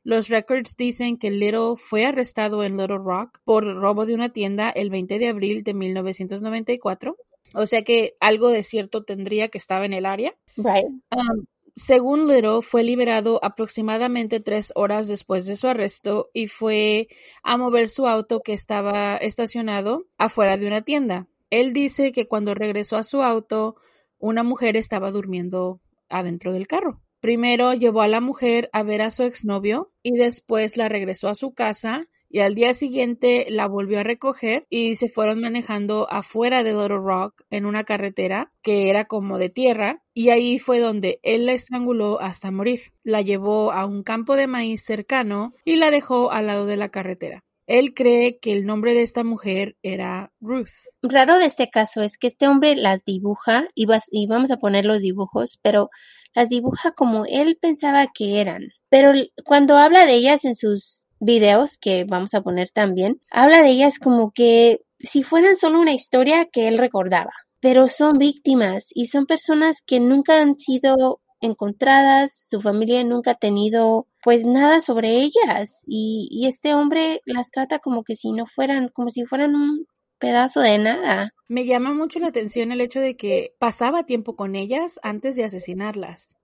Los 0.03 0.29
records 0.29 0.75
dicen 0.75 1.17
que 1.17 1.29
Little 1.29 1.75
fue 1.77 2.05
arrestado 2.05 2.63
en 2.63 2.77
Little 2.77 2.97
Rock 2.97 3.39
por 3.43 3.63
robo 3.63 4.07
de 4.07 4.15
una 4.15 4.29
tienda 4.29 4.69
el 4.71 4.89
20 4.89 5.19
de 5.19 5.27
abril 5.27 5.63
de 5.63 5.75
1994 5.75 7.15
o 7.53 7.65
sea 7.65 7.83
que 7.83 8.15
algo 8.19 8.49
de 8.49 8.63
cierto 8.63 9.03
tendría 9.03 9.49
que 9.49 9.57
estar 9.57 9.83
en 9.83 9.93
el 9.93 10.05
área. 10.05 10.35
Right. 10.57 10.87
Um, 11.15 11.45
según 11.75 12.27
Little, 12.27 12.61
fue 12.61 12.83
liberado 12.83 13.39
aproximadamente 13.43 14.39
tres 14.39 14.71
horas 14.75 15.07
después 15.07 15.45
de 15.45 15.55
su 15.55 15.67
arresto 15.67 16.29
y 16.33 16.47
fue 16.47 17.07
a 17.43 17.57
mover 17.57 17.87
su 17.87 18.07
auto 18.07 18.41
que 18.41 18.53
estaba 18.53 19.15
estacionado 19.17 20.05
afuera 20.17 20.57
de 20.57 20.67
una 20.67 20.81
tienda. 20.81 21.27
Él 21.49 21.73
dice 21.73 22.11
que 22.11 22.27
cuando 22.27 22.53
regresó 22.53 22.97
a 22.97 23.03
su 23.03 23.21
auto, 23.21 23.75
una 24.19 24.43
mujer 24.43 24.77
estaba 24.77 25.11
durmiendo 25.11 25.79
adentro 26.09 26.53
del 26.53 26.67
carro. 26.67 27.01
Primero 27.19 27.73
llevó 27.73 28.01
a 28.01 28.07
la 28.07 28.19
mujer 28.19 28.69
a 28.73 28.83
ver 28.83 29.01
a 29.01 29.11
su 29.11 29.23
exnovio 29.23 29.91
y 30.01 30.17
después 30.17 30.75
la 30.75 30.89
regresó 30.89 31.29
a 31.29 31.35
su 31.35 31.53
casa 31.53 32.07
y 32.31 32.39
al 32.39 32.55
día 32.55 32.73
siguiente 32.73 33.47
la 33.49 33.67
volvió 33.67 33.99
a 33.99 34.03
recoger 34.03 34.65
y 34.69 34.95
se 34.95 35.09
fueron 35.09 35.41
manejando 35.41 36.07
afuera 36.09 36.63
de 36.63 36.71
Little 36.71 36.97
Rock 36.97 37.41
en 37.49 37.65
una 37.65 37.83
carretera 37.83 38.51
que 38.61 38.89
era 38.89 39.05
como 39.05 39.37
de 39.37 39.49
tierra 39.49 40.01
y 40.13 40.29
ahí 40.29 40.57
fue 40.57 40.79
donde 40.79 41.19
él 41.23 41.45
la 41.45 41.51
estranguló 41.51 42.21
hasta 42.21 42.49
morir. 42.49 42.93
La 43.03 43.21
llevó 43.21 43.73
a 43.73 43.85
un 43.85 44.03
campo 44.03 44.35
de 44.35 44.47
maíz 44.47 44.83
cercano 44.83 45.53
y 45.65 45.75
la 45.75 45.91
dejó 45.91 46.31
al 46.31 46.47
lado 46.47 46.65
de 46.65 46.77
la 46.77 46.89
carretera. 46.89 47.43
Él 47.67 47.93
cree 47.93 48.39
que 48.39 48.53
el 48.53 48.65
nombre 48.65 48.93
de 48.93 49.01
esta 49.01 49.23
mujer 49.23 49.75
era 49.83 50.31
Ruth. 50.41 50.71
Raro 51.01 51.37
de 51.37 51.45
este 51.45 51.69
caso 51.69 52.01
es 52.01 52.17
que 52.17 52.27
este 52.27 52.47
hombre 52.47 52.75
las 52.75 53.05
dibuja 53.05 53.67
y, 53.75 53.87
y 54.09 54.27
vamos 54.27 54.51
a 54.51 54.57
poner 54.57 54.85
los 54.85 55.01
dibujos, 55.01 55.59
pero 55.61 55.89
las 56.33 56.49
dibuja 56.49 56.91
como 56.91 57.25
él 57.25 57.57
pensaba 57.61 58.07
que 58.13 58.41
eran. 58.41 58.69
Pero 58.89 59.11
cuando 59.45 59.77
habla 59.77 60.05
de 60.05 60.13
ellas 60.13 60.43
en 60.43 60.55
sus 60.55 61.07
videos 61.21 61.77
que 61.77 62.03
vamos 62.03 62.33
a 62.33 62.41
poner 62.41 62.69
también, 62.71 63.21
habla 63.31 63.61
de 63.61 63.69
ellas 63.69 63.97
como 63.99 64.31
que 64.31 64.81
si 64.99 65.23
fueran 65.23 65.55
solo 65.55 65.79
una 65.79 65.93
historia 65.93 66.45
que 66.45 66.67
él 66.67 66.77
recordaba. 66.77 67.31
pero 67.61 67.87
son 67.87 68.17
víctimas 68.17 68.87
y 68.93 69.05
son 69.05 69.25
personas 69.27 69.83
que 69.85 69.99
nunca 69.99 70.41
han 70.41 70.57
sido 70.59 71.21
encontradas, 71.41 72.47
su 72.49 72.59
familia 72.59 73.03
nunca 73.03 73.31
ha 73.31 73.35
tenido 73.35 74.07
pues 74.23 74.45
nada 74.45 74.81
sobre 74.81 75.09
ellas 75.17 75.83
y, 75.87 76.27
y 76.31 76.47
este 76.47 76.73
hombre 76.73 77.21
las 77.25 77.51
trata 77.51 77.79
como 77.79 78.03
que 78.03 78.15
si 78.15 78.31
no 78.31 78.45
fueran, 78.47 78.89
como 78.89 79.09
si 79.11 79.25
fueran 79.25 79.55
un 79.55 79.85
pedazo 80.19 80.61
de 80.61 80.77
nada. 80.77 81.33
Me 81.47 81.65
llama 81.65 81.93
mucho 81.93 82.19
la 82.19 82.27
atención 82.27 82.71
el 82.71 82.81
hecho 82.81 82.99
de 82.99 83.15
que 83.15 83.55
pasaba 83.59 84.05
tiempo 84.05 84.35
con 84.35 84.55
ellas 84.55 84.99
antes 85.03 85.35
de 85.35 85.43
asesinarlas. 85.45 86.37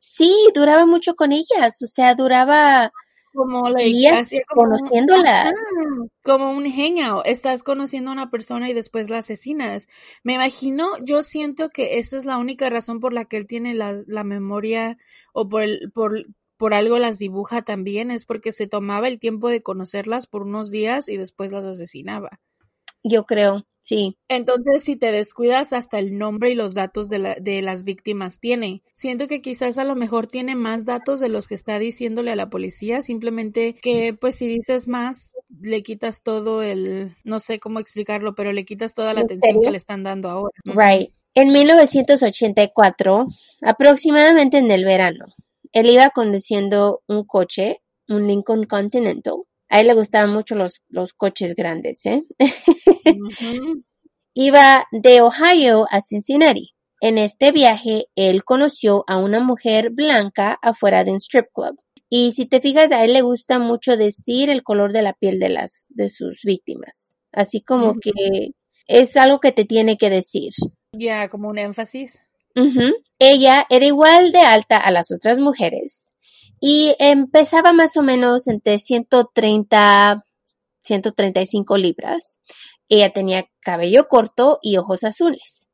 Sí, 0.00 0.34
duraba 0.54 0.84
mucho 0.86 1.14
con 1.16 1.32
ellas, 1.32 1.82
o 1.82 1.86
sea, 1.86 2.14
duraba 2.14 2.92
como 3.32 3.68
la 3.68 3.80
días 3.80 4.30
como, 6.22 6.50
un 6.50 6.66
hangout. 6.66 7.26
Estás 7.26 7.62
conociendo 7.62 8.10
a 8.10 8.14
una 8.14 8.30
persona 8.30 8.68
y 8.70 8.74
después 8.74 9.10
la 9.10 9.18
asesinas. 9.18 9.88
Me 10.22 10.34
imagino, 10.34 10.88
yo 11.04 11.22
siento 11.22 11.70
que 11.70 11.98
esa 11.98 12.16
es 12.16 12.24
la 12.24 12.38
única 12.38 12.70
razón 12.70 13.00
por 13.00 13.12
la 13.12 13.24
que 13.24 13.36
él 13.36 13.46
tiene 13.46 13.74
la, 13.74 14.02
la 14.06 14.24
memoria 14.24 14.98
o 15.32 15.48
por, 15.48 15.62
el, 15.62 15.90
por, 15.92 16.26
por 16.56 16.74
algo 16.74 16.98
las 16.98 17.18
dibuja 17.18 17.62
también, 17.62 18.10
es 18.10 18.24
porque 18.24 18.52
se 18.52 18.66
tomaba 18.66 19.08
el 19.08 19.18
tiempo 19.18 19.48
de 19.48 19.62
conocerlas 19.62 20.26
por 20.26 20.42
unos 20.42 20.70
días 20.70 21.08
y 21.08 21.16
después 21.16 21.52
las 21.52 21.64
asesinaba. 21.64 22.40
Yo 23.02 23.24
creo, 23.24 23.66
sí. 23.82 24.16
Entonces, 24.28 24.82
si 24.82 24.96
te 24.96 25.12
descuidas, 25.12 25.72
hasta 25.72 25.98
el 25.98 26.16
nombre 26.16 26.50
y 26.50 26.54
los 26.54 26.72
datos 26.72 27.08
de, 27.10 27.18
la, 27.18 27.34
de 27.34 27.60
las 27.60 27.84
víctimas 27.84 28.40
tiene. 28.40 28.82
Siento 28.94 29.28
que 29.28 29.42
quizás 29.42 29.76
a 29.76 29.84
lo 29.84 29.94
mejor 29.94 30.26
tiene 30.26 30.54
más 30.54 30.86
datos 30.86 31.20
de 31.20 31.28
los 31.28 31.48
que 31.48 31.54
está 31.54 31.78
diciéndole 31.78 32.32
a 32.32 32.36
la 32.36 32.48
policía, 32.48 33.02
simplemente 33.02 33.74
que 33.74 34.14
pues 34.14 34.36
si 34.36 34.46
dices 34.46 34.88
más, 34.88 35.34
le 35.60 35.82
quitas 35.82 36.22
todo 36.22 36.62
el, 36.62 37.14
no 37.24 37.40
sé 37.40 37.58
cómo 37.58 37.78
explicarlo, 37.80 38.34
pero 38.34 38.52
le 38.52 38.64
quitas 38.64 38.94
toda 38.94 39.12
la 39.12 39.20
¿En 39.20 39.26
atención 39.26 39.48
serio? 39.56 39.60
que 39.62 39.70
le 39.72 39.76
están 39.76 40.02
dando 40.02 40.30
ahora. 40.30 40.52
Right. 40.64 41.12
En 41.34 41.50
1984, 41.52 43.26
aproximadamente 43.62 44.58
en 44.58 44.70
el 44.70 44.84
verano, 44.84 45.26
él 45.72 45.88
iba 45.88 46.10
conduciendo 46.10 47.02
un 47.06 47.24
coche, 47.24 47.80
un 48.08 48.26
Lincoln 48.26 48.64
Continental. 48.64 49.36
A 49.70 49.80
él 49.80 49.86
le 49.86 49.94
gustaban 49.94 50.30
mucho 50.30 50.54
los, 50.54 50.82
los 50.90 51.14
coches 51.14 51.54
grandes, 51.54 52.04
¿eh? 52.04 52.24
Iba 54.34 54.86
de 54.92 55.20
Ohio 55.20 55.86
a 55.90 56.00
Cincinnati. 56.00 56.74
En 57.00 57.18
este 57.18 57.52
viaje, 57.52 58.06
él 58.14 58.44
conoció 58.44 59.04
a 59.06 59.18
una 59.18 59.40
mujer 59.40 59.90
blanca 59.90 60.58
afuera 60.62 61.04
de 61.04 61.12
un 61.12 61.20
strip 61.20 61.46
club. 61.52 61.78
Y 62.08 62.32
si 62.32 62.46
te 62.46 62.60
fijas, 62.60 62.92
a 62.92 63.04
él 63.04 63.12
le 63.12 63.22
gusta 63.22 63.58
mucho 63.58 63.96
decir 63.96 64.50
el 64.50 64.62
color 64.62 64.92
de 64.92 65.02
la 65.02 65.14
piel 65.14 65.38
de 65.38 65.48
las, 65.48 65.86
de 65.88 66.08
sus 66.08 66.42
víctimas. 66.44 67.18
Así 67.32 67.62
como 67.62 67.94
que 68.00 68.52
es 68.86 69.16
algo 69.16 69.40
que 69.40 69.52
te 69.52 69.64
tiene 69.64 69.96
que 69.96 70.10
decir. 70.10 70.52
Ya, 70.92 71.28
como 71.28 71.48
un 71.48 71.58
énfasis. 71.58 72.20
Ella 73.18 73.66
era 73.70 73.86
igual 73.86 74.30
de 74.30 74.40
alta 74.40 74.76
a 74.76 74.90
las 74.90 75.10
otras 75.10 75.38
mujeres 75.38 76.12
y 76.60 76.94
empezaba 77.00 77.72
más 77.72 77.96
o 77.96 78.02
menos 78.02 78.46
entre 78.46 78.78
130, 78.78 80.24
135 80.84 81.76
libras. 81.76 82.38
Ella 82.92 83.10
tenía 83.10 83.46
cabello 83.60 84.06
corto 84.06 84.58
y 84.60 84.76
ojos 84.76 85.02
azules. 85.02 85.70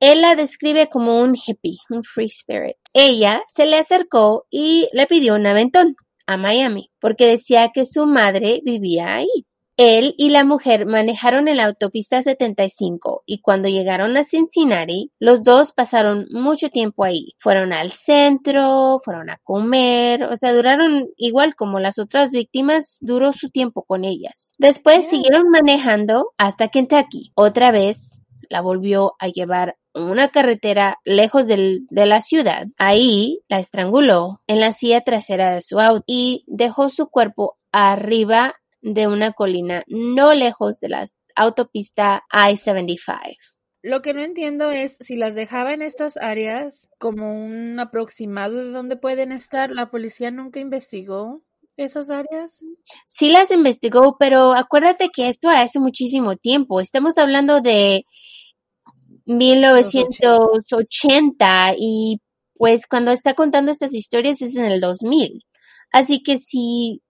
Él 0.00 0.22
la 0.22 0.34
describe 0.34 0.88
como 0.88 1.20
un 1.20 1.36
hippie, 1.36 1.78
un 1.88 2.02
free 2.02 2.26
spirit. 2.26 2.74
Ella 2.92 3.44
se 3.46 3.64
le 3.64 3.76
acercó 3.76 4.44
y 4.50 4.88
le 4.92 5.06
pidió 5.06 5.36
un 5.36 5.46
aventón 5.46 5.94
a 6.26 6.36
Miami 6.36 6.90
porque 6.98 7.26
decía 7.26 7.70
que 7.72 7.84
su 7.84 8.06
madre 8.06 8.60
vivía 8.64 9.14
ahí. 9.14 9.46
Él 9.78 10.14
y 10.18 10.30
la 10.30 10.44
mujer 10.44 10.86
manejaron 10.86 11.46
en 11.46 11.56
la 11.58 11.66
autopista 11.66 12.20
75 12.20 13.22
y 13.26 13.40
cuando 13.40 13.68
llegaron 13.68 14.16
a 14.16 14.24
Cincinnati, 14.24 15.12
los 15.20 15.44
dos 15.44 15.70
pasaron 15.72 16.26
mucho 16.32 16.68
tiempo 16.68 17.04
ahí. 17.04 17.34
Fueron 17.38 17.72
al 17.72 17.92
centro, 17.92 18.98
fueron 19.04 19.30
a 19.30 19.38
comer, 19.44 20.24
o 20.24 20.36
sea, 20.36 20.52
duraron 20.52 21.08
igual 21.16 21.54
como 21.54 21.78
las 21.78 22.00
otras 22.00 22.32
víctimas, 22.32 22.98
duró 23.02 23.32
su 23.32 23.50
tiempo 23.50 23.84
con 23.84 24.04
ellas. 24.04 24.52
Después 24.58 25.08
siguieron 25.08 25.48
manejando 25.48 26.32
hasta 26.38 26.68
Kentucky. 26.68 27.30
Otra 27.36 27.70
vez 27.70 28.20
la 28.50 28.60
volvió 28.62 29.14
a 29.20 29.28
llevar 29.28 29.76
una 29.94 30.28
carretera 30.28 30.98
lejos 31.04 31.46
del- 31.46 31.86
de 31.90 32.06
la 32.06 32.20
ciudad. 32.20 32.66
Ahí 32.78 33.42
la 33.48 33.60
estranguló 33.60 34.40
en 34.48 34.58
la 34.58 34.72
silla 34.72 35.02
trasera 35.02 35.54
de 35.54 35.62
su 35.62 35.78
auto 35.78 36.02
y 36.08 36.42
dejó 36.48 36.88
su 36.90 37.06
cuerpo 37.08 37.56
arriba 37.70 38.54
de 38.80 39.06
una 39.06 39.32
colina 39.32 39.84
no 39.86 40.34
lejos 40.34 40.80
de 40.80 40.88
la 40.88 41.04
autopista 41.34 42.24
I-75. 42.32 43.36
Lo 43.82 44.02
que 44.02 44.12
no 44.12 44.22
entiendo 44.22 44.70
es 44.70 44.96
si 45.00 45.16
las 45.16 45.34
dejaba 45.34 45.72
en 45.72 45.82
estas 45.82 46.16
áreas 46.16 46.88
como 46.98 47.32
un 47.32 47.78
aproximado 47.78 48.56
de 48.56 48.70
dónde 48.70 48.96
pueden 48.96 49.30
estar, 49.30 49.70
la 49.70 49.90
policía 49.90 50.32
nunca 50.32 50.58
investigó 50.58 51.42
esas 51.76 52.10
áreas. 52.10 52.64
Sí 53.06 53.30
las 53.30 53.52
investigó, 53.52 54.16
pero 54.18 54.52
acuérdate 54.52 55.10
que 55.14 55.28
esto 55.28 55.48
hace 55.48 55.78
muchísimo 55.78 56.36
tiempo. 56.36 56.80
Estamos 56.80 57.18
hablando 57.18 57.60
de 57.60 58.04
1980 59.26 61.74
y 61.78 62.20
pues 62.54 62.86
cuando 62.86 63.12
está 63.12 63.34
contando 63.34 63.70
estas 63.70 63.94
historias 63.94 64.42
es 64.42 64.56
en 64.56 64.64
el 64.64 64.80
2000. 64.80 65.44
Así 65.92 66.22
que 66.22 66.38
si 66.38 67.00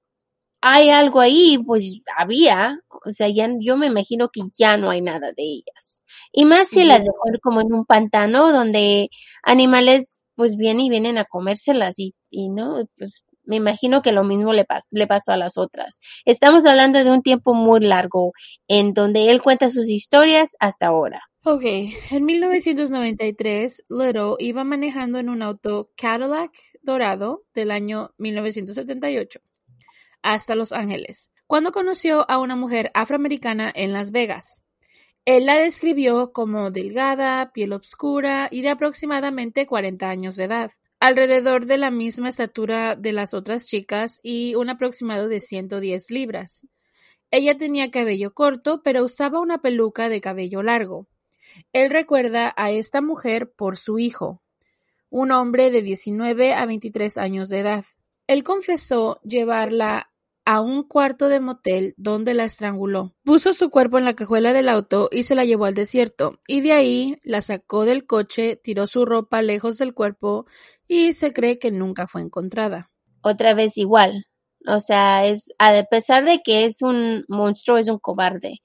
hay 0.61 0.91
algo 0.91 1.21
ahí, 1.21 1.59
pues 1.65 2.01
había, 2.17 2.81
o 3.05 3.13
sea, 3.13 3.29
ya 3.29 3.49
yo 3.61 3.77
me 3.77 3.87
imagino 3.87 4.29
que 4.31 4.43
ya 4.59 4.77
no 4.77 4.91
hay 4.91 5.01
nada 5.03 5.29
de 5.37 5.43
ellas. 5.45 6.03
Y 6.33 6.45
más 6.45 6.69
si 6.69 6.85
las 6.85 7.05
dejó 7.05 7.17
como 7.43 7.61
en 7.61 7.73
un 7.73 7.85
pantano 7.87 8.53
donde 8.53 9.09
animales 9.43 10.25
pues 10.35 10.57
vienen 10.57 10.87
y 10.87 10.91
vienen 10.91 11.19
a 11.19 11.25
comérselas 11.25 11.99
y, 11.99 12.15
y 12.31 12.49
no, 12.49 12.89
pues 12.99 13.25
me 13.45 13.57
imagino 13.57 14.03
que 14.03 14.13
lo 14.13 14.25
mismo 14.25 14.53
le, 14.53 14.67
pas- 14.67 14.85
le 14.91 15.07
pasó 15.07 15.33
a 15.33 15.37
las 15.37 15.57
otras. 15.59 16.01
Estamos 16.25 16.65
hablando 16.67 17.03
de 17.03 17.11
un 17.11 17.23
tiempo 17.23 17.55
muy 17.55 17.81
largo 17.81 18.33
en 18.69 18.95
donde 18.95 19.31
él 19.31 19.43
cuenta 19.43 19.71
sus 19.71 19.89
historias 19.89 20.55
hasta 20.61 20.87
ahora. 20.89 21.23
Ok, 21.45 21.65
en 22.11 22.25
1993, 22.25 23.83
Little 23.89 24.35
iba 24.39 24.65
manejando 24.65 25.19
en 25.19 25.29
un 25.29 25.43
auto 25.43 25.91
Cadillac 25.97 26.53
dorado 26.83 27.45
del 27.55 27.71
año 27.71 28.13
1978 28.19 29.41
hasta 30.23 30.55
Los 30.55 30.73
Ángeles, 30.73 31.31
cuando 31.47 31.73
conoció 31.73 32.31
a 32.31 32.39
una 32.39 32.57
mujer 32.57 32.91
afroamericana 32.95 33.73
en 33.75 33.93
Las 33.93 34.11
Vegas. 34.11 34.63
Él 35.25 35.47
la 35.47 35.59
describió 35.59 36.33
como 36.33 36.71
delgada, 36.71 37.53
piel 37.53 37.73
oscura 37.73 38.49
y 38.51 38.63
de 38.63 38.71
aproximadamente 38.71 39.67
40 39.67 40.09
años 40.09 40.37
de 40.37 40.45
edad, 40.45 40.71
alrededor 41.01 41.67
de 41.67 41.79
la 41.79 41.91
misma 41.91 42.31
estatura 42.31 42.97
de 42.97 43.13
las 43.13 43.35
otras 43.35 43.67
chicas 43.67 44.21
y 44.23 44.55
un 44.55 44.71
aproximado 44.71 45.29
de 45.29 45.41
110 45.41 46.11
libras. 46.11 46.67
Ella 47.31 47.59
tenía 47.59 47.91
cabello 47.91 48.33
corto, 48.33 48.83
pero 48.83 49.05
usaba 49.05 49.41
una 49.41 49.59
peluca 49.59 50.09
de 50.09 50.21
cabello 50.21 50.63
largo. 50.63 51.07
Él 51.73 51.91
recuerda 51.91 52.55
a 52.57 52.71
esta 52.71 53.03
mujer 53.03 53.53
por 53.53 53.77
su 53.77 53.99
hijo, 53.99 54.43
un 55.11 55.31
hombre 55.33 55.71
de 55.71 55.83
19 55.83 56.55
a 56.55 56.67
23 56.67 57.19
años 57.19 57.49
de 57.49 57.61
edad. 57.61 57.85
Él 58.27 58.45
confesó 58.45 59.21
llevarla 59.23 60.08
a 60.49 60.63
un 60.63 60.83
cuarto 60.83 61.29
de 61.29 61.41
motel 61.41 61.93
donde 61.99 62.33
la 62.33 62.45
estranguló. 62.45 63.15
Puso 63.23 63.53
su 63.53 63.69
cuerpo 63.69 63.99
en 63.99 64.07
la 64.07 64.15
cajuela 64.15 64.55
del 64.55 64.71
auto 64.71 65.11
y 65.13 65.25
se 65.25 65.35
la 65.35 65.45
llevó 65.45 65.67
al 65.67 65.75
desierto, 65.75 66.41
y 66.47 66.63
de 66.63 66.73
ahí 66.73 67.19
la 67.23 67.43
sacó 67.43 67.85
del 67.85 68.07
coche, 68.07 68.57
tiró 68.57 68.87
su 68.87 69.05
ropa 69.05 69.43
lejos 69.43 69.77
del 69.77 69.93
cuerpo 69.93 70.47
y 70.87 71.13
se 71.13 71.35
cree 71.35 71.59
que 71.59 71.71
nunca 71.71 72.07
fue 72.07 72.23
encontrada. 72.23 72.91
Otra 73.21 73.53
vez 73.53 73.77
igual. 73.77 74.25
O 74.67 74.81
sea, 74.81 75.27
es, 75.27 75.53
a 75.59 75.83
pesar 75.91 76.25
de 76.25 76.41
que 76.43 76.65
es 76.65 76.81
un 76.81 77.27
monstruo, 77.29 77.77
es 77.77 77.91
un 77.91 77.99
cobarde. 77.99 78.63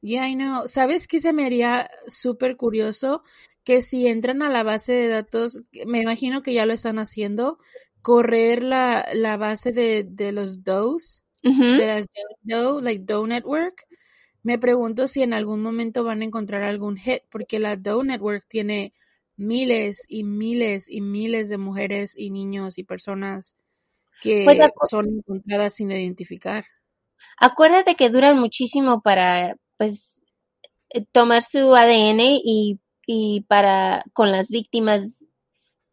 Yeah, 0.00 0.28
I 0.28 0.36
know. 0.36 0.68
¿Sabes 0.68 1.08
qué 1.08 1.18
se 1.18 1.32
me 1.32 1.44
haría 1.44 1.90
súper 2.06 2.56
curioso? 2.56 3.24
Que 3.64 3.82
si 3.82 4.06
entran 4.06 4.40
a 4.40 4.50
la 4.50 4.62
base 4.62 4.92
de 4.92 5.08
datos, 5.08 5.64
me 5.84 5.98
imagino 5.98 6.44
que 6.44 6.54
ya 6.54 6.64
lo 6.64 6.74
están 6.74 7.00
haciendo, 7.00 7.58
correr 8.08 8.62
la, 8.64 9.06
la 9.14 9.36
base 9.36 9.72
de, 9.72 10.04
de 10.04 10.32
los 10.32 10.64
DOEs, 10.64 11.22
de 11.76 11.86
las 11.86 12.06
Doe, 12.42 12.82
like 12.82 13.04
Doe 13.04 13.28
Network. 13.28 13.86
Me 14.42 14.58
pregunto 14.58 15.08
si 15.08 15.22
en 15.22 15.34
algún 15.34 15.62
momento 15.62 16.04
van 16.04 16.22
a 16.22 16.26
encontrar 16.26 16.62
algún 16.64 16.96
hit, 16.98 17.22
porque 17.30 17.58
la 17.60 17.76
Doe 17.76 18.04
Network 18.04 18.46
tiene 18.48 18.94
miles 19.36 20.04
y 20.08 20.24
miles 20.24 20.86
y 20.90 21.00
miles 21.02 21.48
de 21.50 21.58
mujeres 21.58 22.14
y 22.16 22.30
niños 22.30 22.78
y 22.78 22.84
personas 22.84 23.56
que 24.20 24.36
Pues 24.44 24.58
son 24.82 25.08
encontradas 25.18 25.74
sin 25.76 25.90
identificar. 25.92 26.66
acuérdate 27.38 27.94
que 27.96 28.10
duran 28.10 28.38
muchísimo 28.38 29.00
para, 29.00 29.56
pues, 29.76 30.24
eh, 30.90 31.04
tomar 31.12 31.44
su 31.44 31.74
ADN 31.74 32.40
y, 32.44 32.80
y 33.06 33.42
para 33.48 34.04
con 34.14 34.32
las 34.32 34.50
víctimas 34.50 35.27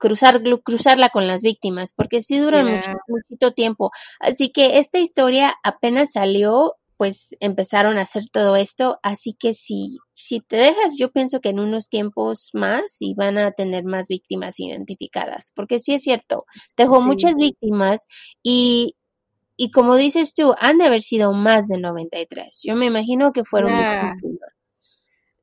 cruzar 0.05 0.41
cruzarla 0.63 1.09
con 1.09 1.27
las 1.27 1.41
víctimas 1.41 1.93
porque 1.95 2.21
sí 2.21 2.37
duran 2.37 2.65
Yeah. 2.67 2.95
mucho, 3.07 3.51
tiempo 3.51 3.91
así 4.19 4.49
que 4.49 4.77
esta 4.77 4.99
historia 4.99 5.55
apenas 5.63 6.11
salió 6.13 6.75
pues 6.97 7.35
empezaron 7.39 7.97
a 7.97 8.03
hacer 8.03 8.29
todo 8.31 8.55
esto, 8.55 8.99
así 9.03 9.33
que 9.37 9.53
si, 9.53 9.97
si 10.13 10.39
te 10.39 10.55
dejas, 10.55 10.97
yo 10.97 11.11
pienso 11.11 11.41
que 11.41 11.49
en 11.49 11.59
unos 11.59 11.89
tiempos 11.89 12.51
más 12.53 13.01
y 13.01 13.13
van 13.15 13.37
a 13.37 13.51
tener 13.51 13.83
más 13.83 14.07
víctimas 14.07 14.59
identificadas, 14.59 15.51
porque 15.55 15.79
sí 15.79 15.93
es 15.93 16.03
cierto, 16.03 16.45
dejó 16.77 17.01
muchas 17.01 17.35
víctimas 17.35 18.07
y, 18.41 18.95
y 19.57 19.71
como 19.71 19.95
dices 19.95 20.33
tú, 20.33 20.53
han 20.59 20.77
de 20.77 20.85
haber 20.85 21.01
sido 21.01 21.33
más 21.33 21.67
de 21.67 21.79
93. 21.79 22.61
Yo 22.63 22.75
me 22.75 22.85
imagino 22.85 23.33
que 23.33 23.43
fueron 23.43 23.73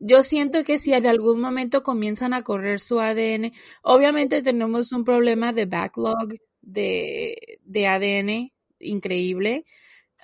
yo 0.05 0.25
siento 0.25 0.65
que 0.65 0.79
si 0.79 0.93
en 0.93 1.07
algún 1.07 1.41
momento 1.41 1.85
comienzan 1.85 2.35
a 2.35 2.43
correr 2.43 2.81
su 2.81 2.99
ADN, 2.99 3.53
obviamente 3.83 4.43
tenemos 4.43 4.93
un 4.93 5.05
problema 5.05 5.53
de 5.53 5.67
backlog 5.67 6.35
de, 6.61 7.61
de 7.63 7.87
ADN 7.87 8.53
increíble. 8.81 9.65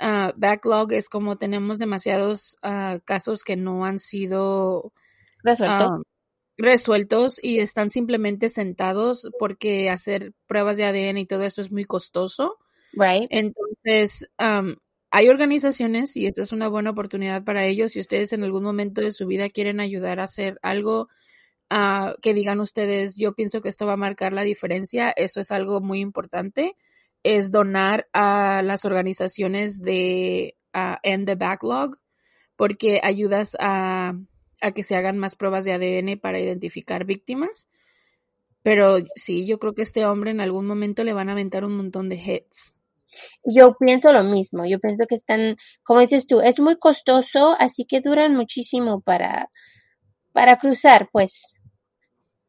Uh, 0.00 0.32
backlog 0.36 0.92
es 0.92 1.08
como 1.08 1.38
tenemos 1.38 1.78
demasiados 1.78 2.56
uh, 2.64 2.98
casos 3.04 3.44
que 3.44 3.56
no 3.56 3.84
han 3.84 4.00
sido 4.00 4.92
um, 5.44 6.02
resueltos 6.56 7.38
y 7.40 7.60
están 7.60 7.90
simplemente 7.90 8.48
sentados 8.48 9.30
porque 9.38 9.90
hacer 9.90 10.32
pruebas 10.46 10.76
de 10.76 10.86
ADN 10.86 11.18
y 11.18 11.26
todo 11.26 11.44
esto 11.44 11.60
es 11.60 11.70
muy 11.70 11.84
costoso. 11.84 12.58
Right. 12.94 13.28
Entonces, 13.30 14.28
um, 14.40 14.74
hay 15.10 15.28
organizaciones 15.28 16.16
y 16.16 16.26
esta 16.26 16.42
es 16.42 16.52
una 16.52 16.68
buena 16.68 16.90
oportunidad 16.90 17.42
para 17.44 17.64
ellos. 17.64 17.92
Si 17.92 18.00
ustedes 18.00 18.32
en 18.32 18.44
algún 18.44 18.62
momento 18.62 19.00
de 19.00 19.12
su 19.12 19.26
vida 19.26 19.48
quieren 19.48 19.80
ayudar 19.80 20.20
a 20.20 20.24
hacer 20.24 20.58
algo 20.62 21.08
uh, 21.70 22.12
que 22.20 22.34
digan 22.34 22.60
ustedes, 22.60 23.16
yo 23.16 23.34
pienso 23.34 23.62
que 23.62 23.68
esto 23.68 23.86
va 23.86 23.94
a 23.94 23.96
marcar 23.96 24.32
la 24.32 24.42
diferencia, 24.42 25.10
eso 25.10 25.40
es 25.40 25.50
algo 25.50 25.80
muy 25.80 26.00
importante, 26.00 26.76
es 27.22 27.50
donar 27.50 28.08
a 28.12 28.62
las 28.62 28.84
organizaciones 28.84 29.80
de 29.80 30.56
End 31.02 31.26
the 31.26 31.34
Backlog 31.34 31.98
porque 32.56 33.00
ayudas 33.02 33.56
a, 33.60 34.14
a 34.60 34.72
que 34.72 34.82
se 34.82 34.96
hagan 34.96 35.18
más 35.18 35.36
pruebas 35.36 35.64
de 35.64 35.72
ADN 35.72 36.18
para 36.18 36.40
identificar 36.40 37.04
víctimas. 37.04 37.68
Pero 38.62 38.98
sí, 39.14 39.46
yo 39.46 39.58
creo 39.58 39.74
que 39.74 39.82
este 39.82 40.04
hombre 40.04 40.32
en 40.32 40.40
algún 40.40 40.66
momento 40.66 41.04
le 41.04 41.12
van 41.12 41.28
a 41.28 41.32
aventar 41.32 41.64
un 41.64 41.76
montón 41.76 42.08
de 42.08 42.16
hits. 42.16 42.74
Yo 43.44 43.76
pienso 43.78 44.12
lo 44.12 44.22
mismo, 44.24 44.64
yo 44.66 44.78
pienso 44.78 45.06
que 45.06 45.14
están, 45.14 45.56
como 45.82 46.00
dices 46.00 46.26
tú, 46.26 46.40
es 46.40 46.60
muy 46.60 46.78
costoso, 46.78 47.56
así 47.58 47.84
que 47.84 48.00
duran 48.00 48.34
muchísimo 48.34 49.00
para, 49.00 49.50
para 50.32 50.58
cruzar, 50.58 51.08
pues. 51.12 51.42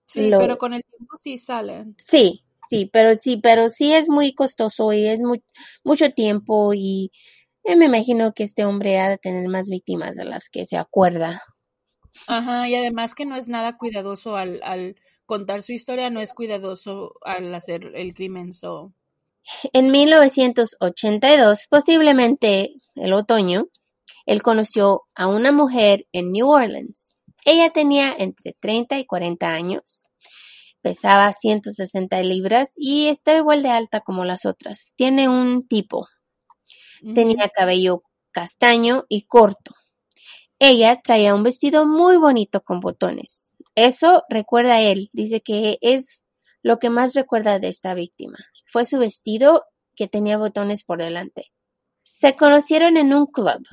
Sí, 0.06 0.32
pero 0.38 0.58
con 0.58 0.74
el 0.74 0.84
tiempo 0.84 1.18
sí 1.18 1.38
salen. 1.38 1.96
Sí, 2.00 2.44
sí, 2.68 2.90
pero 2.92 3.16
sí, 3.16 3.38
pero 3.38 3.70
sí 3.70 3.94
es 3.94 4.10
muy 4.10 4.34
costoso 4.34 4.92
y 4.94 5.08
es 5.08 5.20
muy, 5.20 5.44
mucho 5.84 6.12
tiempo 6.12 6.74
y 6.74 7.12
me 7.64 7.86
imagino 7.86 8.34
que 8.34 8.44
este 8.44 8.66
hombre 8.66 9.00
ha 9.00 9.10
de 9.10 9.18
tener 9.18 9.48
más 9.48 9.70
víctimas 9.70 10.16
de 10.16 10.26
las 10.26 10.50
que 10.50 10.66
se 10.66 10.78
acuerda. 10.78 11.44
Ajá, 12.28 12.68
y 12.68 12.76
además 12.76 13.16
que 13.16 13.26
no 13.26 13.36
es 13.36 13.48
nada 13.48 13.78
cuidadoso 13.78 14.36
al, 14.36 14.60
al 14.64 14.96
contar 15.26 15.62
su 15.62 15.74
historia, 15.74 16.10
no 16.10 16.22
es 16.22 16.34
cuidadoso 16.34 17.16
al 17.22 17.54
hacer 17.54 17.92
el 17.96 18.14
crimen, 18.14 18.54
so 18.54 18.94
en 19.74 19.92
1982, 19.92 21.68
posiblemente 21.70 22.74
el 22.96 23.14
otoño, 23.14 23.68
él 24.26 24.42
conoció 24.44 25.04
a 25.16 25.28
una 25.28 25.52
mujer 25.52 26.06
en 26.12 26.32
New 26.32 26.50
Orleans. 26.50 27.16
Ella 27.46 27.72
tenía 27.72 28.14
entre 28.18 28.56
30 28.60 29.00
y 29.00 29.06
40 29.06 29.48
años, 29.48 30.06
pesaba 30.82 31.34
160 31.34 32.22
libras 32.22 32.74
y 32.78 33.08
estaba 33.08 33.40
igual 33.40 33.64
de 33.64 33.70
alta 33.70 34.02
como 34.02 34.26
las 34.26 34.46
otras. 34.46 34.94
Tiene 34.96 35.30
un 35.30 35.68
tipo. 35.68 36.08
Tenía 37.16 37.50
cabello 37.50 38.04
castaño 38.32 39.06
y 39.10 39.24
corto. 39.24 39.74
Ella 40.60 41.00
traía 41.02 41.34
un 41.34 41.44
vestido 41.44 41.88
muy 41.88 42.18
bonito 42.18 42.62
con 42.62 42.82
botones. 42.82 43.56
Eso 43.76 44.24
recuerda 44.30 44.76
a 44.76 44.82
él. 44.82 45.10
Dice 45.14 45.42
que 45.42 45.78
es 45.82 46.24
lo 46.62 46.78
que 46.78 46.90
más 46.90 47.16
recuerda 47.16 47.60
de 47.60 47.70
esta 47.70 47.94
víctima 47.94 48.38
fue 48.70 48.86
su 48.86 49.00
vestido 49.00 49.66
que 49.96 50.08
tenía 50.08 50.38
botones 50.38 50.84
por 50.84 51.00
delante. 51.00 51.52
Se 52.04 52.36
conocieron 52.36 52.98
en 52.98 53.14
un 53.14 53.26
club. 53.26 53.66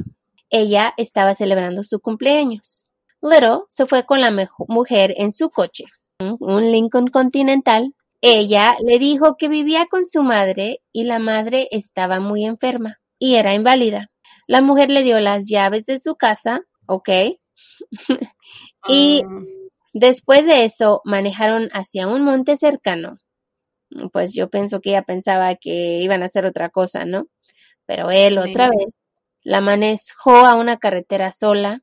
Ella 0.50 0.94
estaba 0.96 1.34
celebrando 1.34 1.82
su 1.82 2.00
cumpleaños. 2.00 2.84
Little 3.20 3.60
se 3.68 3.86
fue 3.86 4.04
con 4.04 4.20
la 4.20 4.32
mujer 4.68 5.14
en 5.16 5.32
su 5.32 5.50
coche, 5.50 5.84
un 6.20 6.70
Lincoln 6.70 7.08
Continental. 7.08 7.94
Ella 8.20 8.76
le 8.84 8.98
dijo 8.98 9.36
que 9.36 9.48
vivía 9.48 9.86
con 9.86 10.06
su 10.06 10.22
madre 10.22 10.80
y 10.92 11.04
la 11.04 11.18
madre 11.18 11.68
estaba 11.70 12.20
muy 12.20 12.44
enferma 12.44 12.98
y 13.18 13.34
era 13.34 13.54
inválida. 13.54 14.10
La 14.46 14.62
mujer 14.62 14.90
le 14.90 15.02
dio 15.02 15.18
las 15.20 15.48
llaves 15.48 15.86
de 15.86 15.98
su 15.98 16.14
casa, 16.14 16.62
¿ok? 16.86 17.08
y 18.88 19.22
ah. 19.24 19.28
después 19.92 20.46
de 20.46 20.64
eso 20.64 21.00
manejaron 21.04 21.68
hacia 21.72 22.06
un 22.06 22.22
monte 22.22 22.56
cercano 22.56 23.18
pues 24.12 24.32
yo 24.34 24.50
pienso 24.50 24.80
que 24.80 24.90
ella 24.90 25.02
pensaba 25.02 25.54
que 25.56 26.00
iban 26.02 26.22
a 26.22 26.26
hacer 26.26 26.46
otra 26.46 26.70
cosa, 26.70 27.04
¿no? 27.04 27.28
Pero 27.86 28.10
él 28.10 28.38
otra 28.38 28.68
vez 28.68 29.20
la 29.42 29.60
manejó 29.60 30.44
a 30.44 30.54
una 30.54 30.76
carretera 30.76 31.30
sola, 31.32 31.82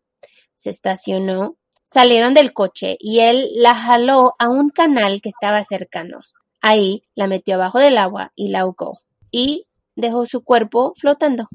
se 0.53 0.69
estacionó, 0.69 1.57
salieron 1.83 2.33
del 2.33 2.53
coche 2.53 2.97
y 2.99 3.19
él 3.19 3.49
la 3.55 3.75
jaló 3.75 4.35
a 4.37 4.49
un 4.49 4.69
canal 4.69 5.21
que 5.21 5.29
estaba 5.29 5.63
cercano. 5.63 6.19
Ahí 6.61 7.03
la 7.15 7.27
metió 7.27 7.55
abajo 7.55 7.79
del 7.79 7.97
agua 7.97 8.31
y 8.35 8.49
la 8.49 8.61
ahogó 8.61 8.99
y 9.31 9.67
dejó 9.95 10.25
su 10.25 10.43
cuerpo 10.43 10.93
flotando. 10.97 11.47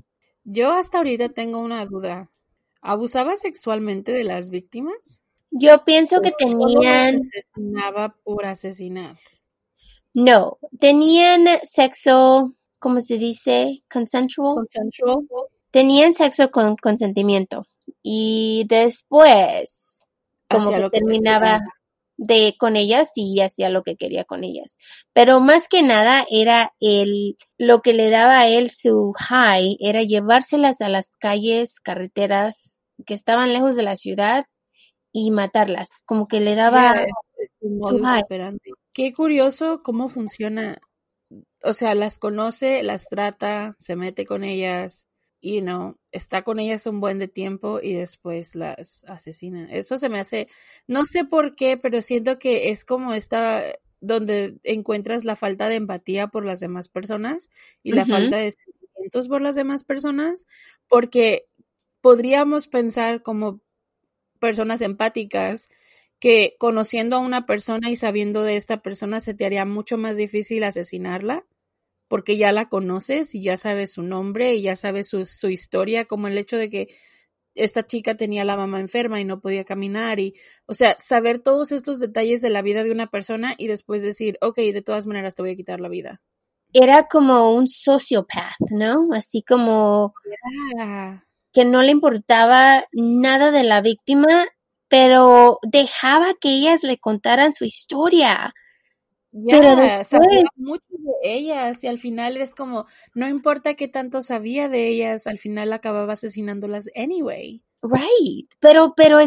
Yo 0.45 0.73
hasta 0.73 0.99
ahorita 0.99 1.29
tengo 1.29 1.59
una 1.59 1.85
duda. 1.85 2.31
¿Abusaba 2.81 3.37
sexualmente 3.37 4.13
de 4.13 4.25
las 4.25 4.49
víctimas? 4.51 5.23
Yo 5.51 5.85
pienso 5.85 6.21
que 6.21 6.31
tenían... 6.31 7.17
asesinaba 7.17 8.15
por 8.25 8.47
asesinar. 8.47 9.19
No, 10.15 10.59
tenían 10.81 11.47
sexo, 11.65 12.55
¿cómo 12.79 13.01
se 13.01 13.19
dice? 13.19 13.83
Consensual. 13.91 14.57
Consensual. 14.57 15.27
Tenían 15.71 16.15
sexo 16.15 16.51
con 16.51 16.77
consentimiento. 16.77 17.67
Y 18.03 18.65
después, 18.69 20.07
como 20.49 20.71
que 20.71 20.91
terminaba 20.91 21.61
de 22.19 22.57
con 22.59 22.77
ellas 22.77 23.13
y 23.15 23.41
hacía 23.41 23.71
lo 23.71 23.83
que 23.83 23.97
quería 23.97 24.25
con 24.25 24.45
ellas. 24.45 24.77
Pero 25.13 25.41
más 25.41 25.69
que 25.69 25.83
nada 25.83 26.27
era 26.29 26.75
el 26.81 27.39
lo 27.57 27.81
que 27.81 27.95
le 27.95 28.11
daba 28.11 28.41
a 28.41 28.49
él 28.49 28.71
su 28.71 29.15
high 29.17 29.77
era 29.81 30.03
llevárselas 30.03 30.81
a 30.81 30.89
las 30.89 31.11
calles, 31.19 31.81
carreteras 31.81 32.85
que 33.07 33.15
estaban 33.15 33.53
lejos 33.53 33.77
de 33.77 33.85
la 33.85 33.97
ciudad 33.97 34.47
y 35.13 35.31
matarlas. 35.31 35.91
Como 36.05 36.27
que 36.27 36.41
le 36.41 36.57
daba 36.57 37.07
su 37.61 38.03
high. 38.03 38.25
Qué 38.99 39.13
curioso 39.13 39.81
cómo 39.85 40.09
funciona. 40.09 40.81
O 41.63 41.73
sea, 41.73 41.95
las 41.95 42.19
conoce, 42.19 42.83
las 42.83 43.07
trata, 43.09 43.77
se 43.79 43.95
mete 43.95 44.27
con 44.27 44.43
ellas, 44.43 45.07
y 45.41 45.61
no, 45.61 46.01
está 46.11 46.43
con 46.43 46.59
ellas 46.59 46.85
un 46.85 46.99
buen 46.99 47.21
de 47.21 47.29
tiempo 47.29 47.79
y 47.81 47.93
después 47.93 48.57
las 48.57 49.05
asesina. 49.05 49.69
Eso 49.71 49.99
se 49.99 50.09
me 50.09 50.19
hace, 50.19 50.49
no 50.89 51.05
sé 51.05 51.25
por 51.25 51.55
qué, 51.55 51.77
pero 51.77 52.03
siento 52.03 52.41
que 52.41 52.71
es 52.71 52.85
como 52.85 53.15
esta 53.15 53.63
donde 54.01 54.59
encuentras 54.65 55.25
la 55.25 55.37
falta 55.37 55.69
de 55.69 55.77
empatía 55.77 56.27
por 56.27 56.45
las 56.45 56.59
demás 56.59 56.89
personas 56.89 57.51
y 57.85 57.93
la 57.93 58.05
falta 58.05 58.39
de 58.39 58.51
sentimientos 58.51 59.29
por 59.29 59.43
las 59.43 59.55
demás 59.55 59.85
personas, 59.85 60.45
porque 60.89 61.47
podríamos 62.01 62.67
pensar 62.67 63.23
como 63.23 63.61
personas 64.41 64.81
empáticas 64.81 65.69
que 66.21 66.57
conociendo 66.59 67.17
a 67.17 67.21
una 67.21 67.47
persona 67.47 67.91
y 67.91 67.97
sabiendo 67.97 68.43
de 68.43 68.57
esta 68.57 68.83
persona 68.83 69.21
se 69.21 69.35
te 69.35 69.47
haría 69.47 69.65
mucho 69.65 69.99
más 69.99 70.17
difícil 70.17 70.65
asesinarla 70.65 71.45
porque 72.09 72.37
ya 72.37 72.53
la 72.53 72.69
conoces 72.69 73.35
y 73.35 73.43
ya 73.43 73.57
sabes 73.57 73.93
su 73.93 74.03
nombre 74.03 74.55
y 74.55 74.63
ya 74.63 74.77
sabes 74.77 75.09
su, 75.09 75.27
su 75.27 75.51
historia, 75.51 76.07
como 76.07 76.27
el 76.27 76.39
hecho 76.39 76.57
de 76.57 76.71
que 76.71 76.89
esta 77.55 77.85
chica 77.85 78.17
tenía 78.17 78.45
la 78.45 78.57
mamá 78.57 78.81
enferma 78.81 79.21
y 79.21 79.25
no 79.25 79.41
podía 79.41 79.65
caminar 79.65 80.21
y, 80.21 80.35
o 80.67 80.75
sea, 80.75 80.97
saber 81.01 81.41
todos 81.41 81.73
estos 81.73 81.99
detalles 81.99 82.41
de 82.41 82.51
la 82.51 82.63
vida 82.63 82.85
de 82.85 82.93
una 82.93 83.09
persona 83.09 83.55
y 83.59 83.67
después 83.67 84.03
decir, 84.03 84.39
ok, 84.41 84.57
de 84.57 84.83
todas 84.83 85.07
maneras 85.07 85.35
te 85.35 85.43
voy 85.43 85.51
a 85.53 85.57
quitar 85.57 85.81
la 85.81 85.89
vida. 85.89 86.21
Era 86.73 87.09
como 87.09 87.53
un 87.53 87.69
sociopath, 87.69 88.61
¿no? 88.71 89.09
Así 89.13 89.43
como 89.43 90.15
que 91.53 91.65
no 91.65 91.83
le 91.83 91.91
importaba 91.91 92.85
nada 92.93 93.51
de 93.51 93.65
la 93.65 93.81
víctima 93.81 94.47
pero 94.89 95.59
dejaba 95.63 96.35
que 96.41 96.51
ellas 96.51 96.83
le 96.83 96.99
contaran 96.99 97.55
su 97.55 97.65
historia. 97.65 98.55
pero 99.49 100.05
sabía 100.05 100.45
mucho 100.57 100.85
de 100.91 101.35
ellas 101.35 101.85
y 101.85 101.87
al 101.87 101.99
final 101.99 102.37
es 102.37 102.55
como, 102.55 102.87
no 103.15 103.29
importa 103.29 103.75
qué 103.75 103.89
tanto 103.89 104.23
sabía 104.23 104.69
de 104.69 104.89
ellas, 104.89 105.27
al 105.27 105.39
final 105.39 105.73
acababa 105.73 106.15
asesinándolas 106.15 106.89
anyway. 106.95 107.63
Right, 107.83 108.51
pero, 108.59 108.95
pero 108.97 109.19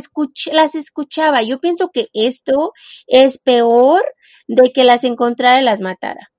las 0.51 0.75
escuchaba. 0.75 1.41
Yo 1.41 1.59
pienso 1.61 1.89
que 1.89 2.09
esto 2.13 2.73
es 3.07 3.37
peor 3.39 4.03
de 4.47 4.73
que 4.73 4.83
las 4.83 5.03
encontrara 5.05 5.61
y 5.61 5.63
las 5.63 5.79
matara, 5.79 6.31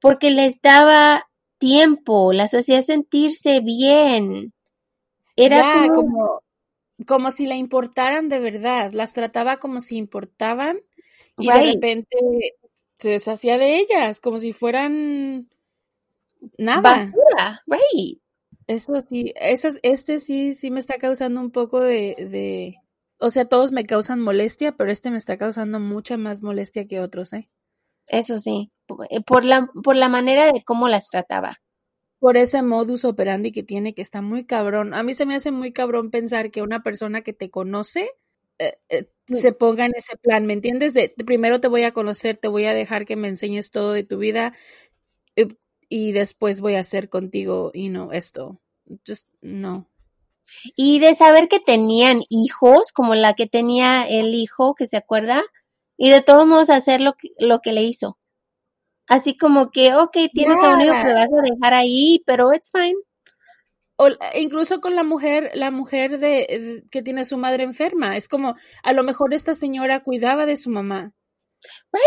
porque 0.00 0.30
les 0.30 0.60
daba 0.60 1.24
tiempo, 1.58 2.32
las 2.32 2.52
hacía 2.52 2.82
sentirse 2.82 3.60
bien. 3.60 4.52
Era 5.36 5.58
Ya, 5.62 5.88
como, 5.88 6.08
como, 6.08 6.40
como 7.06 7.30
si 7.30 7.46
le 7.46 7.56
importaran 7.56 8.28
de 8.28 8.40
verdad. 8.40 8.92
Las 8.92 9.12
trataba 9.12 9.58
como 9.58 9.80
si 9.80 9.96
importaban 9.96 10.80
y 11.38 11.52
de 11.52 11.62
repente 11.62 12.16
se 12.96 13.10
deshacía 13.10 13.58
de 13.58 13.78
ellas, 13.78 14.20
como 14.20 14.38
si 14.38 14.52
fueran 14.52 15.48
nada. 16.58 17.16
basura, 17.16 17.60
right. 17.66 18.20
Eso 18.68 19.00
sí, 19.00 19.32
eso, 19.36 19.66
es- 19.68 19.80
este 19.82 20.20
sí, 20.20 20.54
sí 20.54 20.70
me 20.70 20.78
está 20.80 20.98
causando 20.98 21.40
un 21.40 21.50
poco 21.50 21.80
de, 21.80 22.14
de, 22.30 22.76
o 23.18 23.30
sea, 23.30 23.44
todos 23.46 23.72
me 23.72 23.84
causan 23.86 24.20
molestia, 24.20 24.72
pero 24.76 24.92
este 24.92 25.10
me 25.10 25.16
está 25.16 25.36
causando 25.36 25.80
mucha 25.80 26.16
más 26.16 26.42
molestia 26.42 26.86
que 26.86 27.00
otros, 27.00 27.32
¿eh? 27.32 27.48
Eso 28.08 28.38
sí, 28.38 28.72
eh, 29.10 29.20
por 29.22 29.44
la, 29.44 29.68
por 29.84 29.94
la 29.94 30.08
manera 30.08 30.46
de 30.52 30.64
cómo 30.64 30.88
las 30.88 31.08
trataba. 31.08 31.60
Por 32.26 32.36
ese 32.36 32.60
modus 32.60 33.04
operandi 33.04 33.52
que 33.52 33.62
tiene, 33.62 33.94
que 33.94 34.02
está 34.02 34.20
muy 34.20 34.44
cabrón. 34.44 34.94
A 34.94 35.04
mí 35.04 35.14
se 35.14 35.26
me 35.26 35.36
hace 35.36 35.52
muy 35.52 35.70
cabrón 35.70 36.10
pensar 36.10 36.50
que 36.50 36.60
una 36.60 36.82
persona 36.82 37.22
que 37.22 37.32
te 37.32 37.50
conoce 37.50 38.10
eh, 38.58 38.78
eh, 38.88 39.08
se 39.28 39.52
ponga 39.52 39.86
en 39.86 39.92
ese 39.94 40.16
plan, 40.16 40.44
¿me 40.44 40.52
entiendes? 40.52 40.92
De, 40.92 41.14
de 41.16 41.24
primero 41.24 41.60
te 41.60 41.68
voy 41.68 41.84
a 41.84 41.92
conocer, 41.92 42.36
te 42.36 42.48
voy 42.48 42.64
a 42.64 42.74
dejar 42.74 43.06
que 43.06 43.14
me 43.14 43.28
enseñes 43.28 43.70
todo 43.70 43.92
de 43.92 44.02
tu 44.02 44.18
vida 44.18 44.54
eh, 45.36 45.46
y 45.88 46.10
después 46.10 46.60
voy 46.60 46.74
a 46.74 46.80
hacer 46.80 47.08
contigo, 47.08 47.70
y 47.72 47.90
no, 47.90 48.10
esto. 48.10 48.60
Just, 49.06 49.28
no. 49.40 49.88
Y 50.74 50.98
de 50.98 51.14
saber 51.14 51.46
que 51.46 51.60
tenían 51.60 52.22
hijos, 52.28 52.90
como 52.90 53.14
la 53.14 53.34
que 53.34 53.46
tenía 53.46 54.02
el 54.02 54.34
hijo, 54.34 54.74
que 54.74 54.88
se 54.88 54.96
acuerda, 54.96 55.44
y 55.96 56.10
de 56.10 56.22
todos 56.22 56.44
modos 56.44 56.70
hacer 56.70 57.00
lo 57.00 57.12
que, 57.12 57.28
lo 57.38 57.60
que 57.60 57.70
le 57.70 57.84
hizo. 57.84 58.18
Así 59.08 59.36
como 59.36 59.70
que, 59.70 59.94
ok, 59.94 60.16
tienes 60.32 60.58
a 60.58 60.74
un 60.74 60.80
hijo 60.80 60.92
que 60.92 61.12
vas 61.12 61.28
a 61.32 61.42
dejar 61.42 61.74
ahí, 61.74 62.22
pero 62.26 62.52
it's 62.52 62.70
fine. 62.72 62.96
O 63.98 64.08
incluso 64.38 64.80
con 64.80 64.94
la 64.94 65.04
mujer, 65.04 65.50
la 65.54 65.70
mujer 65.70 66.18
de, 66.18 66.26
de- 66.28 66.84
que 66.90 67.02
tiene 67.02 67.24
su 67.24 67.38
madre 67.38 67.64
enferma. 67.64 68.16
Es 68.16 68.28
como, 68.28 68.56
a 68.82 68.92
lo 68.92 69.02
mejor 69.04 69.32
esta 69.32 69.54
señora 69.54 70.00
cuidaba 70.00 70.44
de 70.44 70.56
su 70.56 70.70
mamá. 70.70 71.12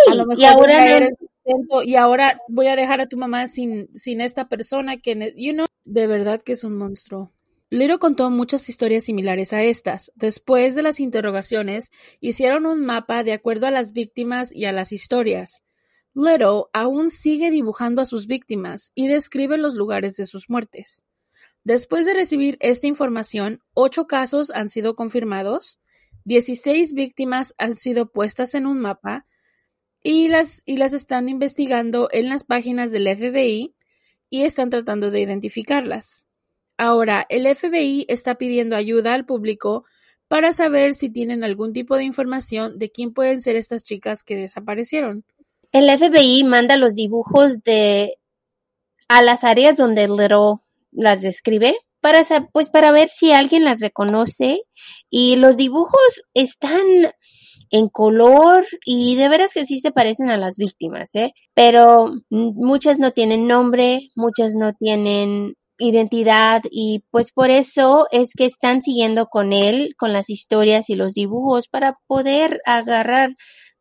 A 0.08 0.14
lo 0.16 0.26
Right. 0.26 0.40
Y 0.40 0.42
mejor 0.42 0.58
ahora 0.72 0.86
no, 0.86 0.98
el 0.98 1.10
sustento 1.18 1.84
y 1.84 1.96
ahora 1.96 2.40
voy 2.48 2.68
a 2.68 2.76
dejar 2.76 3.02
a 3.02 3.08
tu 3.08 3.18
mamá 3.18 3.48
sin, 3.48 3.90
sin 3.96 4.22
esta 4.22 4.48
persona 4.48 4.98
que, 4.98 5.34
you 5.36 5.54
know, 5.54 5.66
de 5.86 6.08
verdad 6.08 6.42
que 6.42 6.52
es 6.54 6.64
un 6.64 6.78
monstruo. 6.78 7.32
Liro 7.72 8.00
contó 8.00 8.30
muchas 8.30 8.68
historias 8.68 9.04
similares 9.04 9.54
a 9.54 9.62
estas. 9.64 10.12
Después 10.16 10.76
de 10.76 10.82
las 10.82 11.00
interrogaciones, 11.00 11.92
hicieron 12.20 12.66
un 12.66 12.84
mapa 12.84 13.24
de 13.24 13.34
acuerdo 13.34 13.68
a 13.68 13.72
las 13.72 13.94
víctimas 13.94 14.54
y 14.54 14.66
a 14.66 14.72
las 14.72 14.92
historias. 14.92 15.64
Little 16.20 16.66
aún 16.74 17.10
sigue 17.10 17.50
dibujando 17.50 18.02
a 18.02 18.06
sus 18.06 18.28
víctimas 18.28 18.92
y 18.94 19.08
describe 19.08 19.58
los 19.58 19.74
lugares 19.74 20.18
de 20.18 20.26
sus 20.26 20.50
muertes. 20.50 21.06
Después 21.64 22.06
de 22.06 22.14
recibir 22.14 22.58
esta 22.60 22.88
información, 22.88 23.62
ocho 23.74 24.06
casos 24.06 24.52
han 24.52 24.68
sido 24.70 24.98
confirmados, 24.98 25.80
16 26.26 26.92
víctimas 26.92 27.56
han 27.58 27.78
sido 27.78 28.12
puestas 28.12 28.54
en 28.54 28.66
un 28.66 28.82
mapa 28.82 29.28
y 30.04 30.28
las, 30.28 30.62
y 30.66 30.76
las 30.76 30.92
están 30.92 31.30
investigando 31.30 32.10
en 32.12 32.28
las 32.28 32.44
páginas 32.44 32.92
del 32.92 33.08
FBI 33.08 33.74
y 34.30 34.42
están 34.42 34.70
tratando 34.70 35.12
de 35.12 35.22
identificarlas. 35.22 36.28
Ahora, 36.76 37.26
el 37.30 37.48
FBI 37.56 38.06
está 38.10 38.36
pidiendo 38.36 38.76
ayuda 38.76 39.14
al 39.14 39.26
público 39.26 39.86
para 40.28 40.52
saber 40.52 40.94
si 40.96 41.10
tienen 41.10 41.46
algún 41.46 41.72
tipo 41.72 41.96
de 41.96 42.04
información 42.04 42.78
de 42.78 42.92
quién 42.92 43.14
pueden 43.14 43.40
ser 43.40 43.56
estas 43.56 43.86
chicas 43.86 44.26
que 44.26 44.36
desaparecieron. 44.36 45.24
El 45.72 45.90
FBI 45.98 46.44
manda 46.44 46.78
los 46.78 46.96
dibujos 46.96 47.62
de 47.64 48.16
a 49.08 49.24
las 49.24 49.44
áreas 49.44 49.78
donde 49.78 50.08
Little 50.08 50.58
las 50.92 51.22
describe 51.22 51.76
para 52.02 52.24
pues 52.52 52.70
para 52.70 52.92
ver 52.92 53.10
si 53.10 53.32
alguien 53.32 53.66
las 53.66 53.82
reconoce 53.82 54.62
y 55.10 55.36
los 55.36 55.58
dibujos 55.58 56.24
están 56.34 56.86
en 57.72 57.88
color 57.90 58.66
y 58.86 59.16
de 59.16 59.30
veras 59.30 59.54
que 59.54 59.66
sí 59.66 59.80
se 59.80 59.92
parecen 59.92 60.30
a 60.30 60.38
las 60.38 60.56
víctimas, 60.58 61.14
¿eh? 61.16 61.34
Pero 61.54 62.14
muchas 62.30 63.00
no 63.00 63.12
tienen 63.12 63.48
nombre, 63.48 64.00
muchas 64.16 64.56
no 64.56 64.74
tienen 64.74 65.56
identidad 65.78 66.62
y 66.70 67.04
pues 67.10 67.32
por 67.32 67.50
eso 67.50 68.08
es 68.12 68.32
que 68.38 68.46
están 68.46 68.82
siguiendo 68.82 69.28
con 69.28 69.54
él, 69.54 69.96
con 69.98 70.14
las 70.14 70.30
historias 70.30 70.90
y 70.90 70.96
los 70.96 71.14
dibujos 71.14 71.68
para 71.68 71.98
poder 72.08 72.60
agarrar 72.66 73.36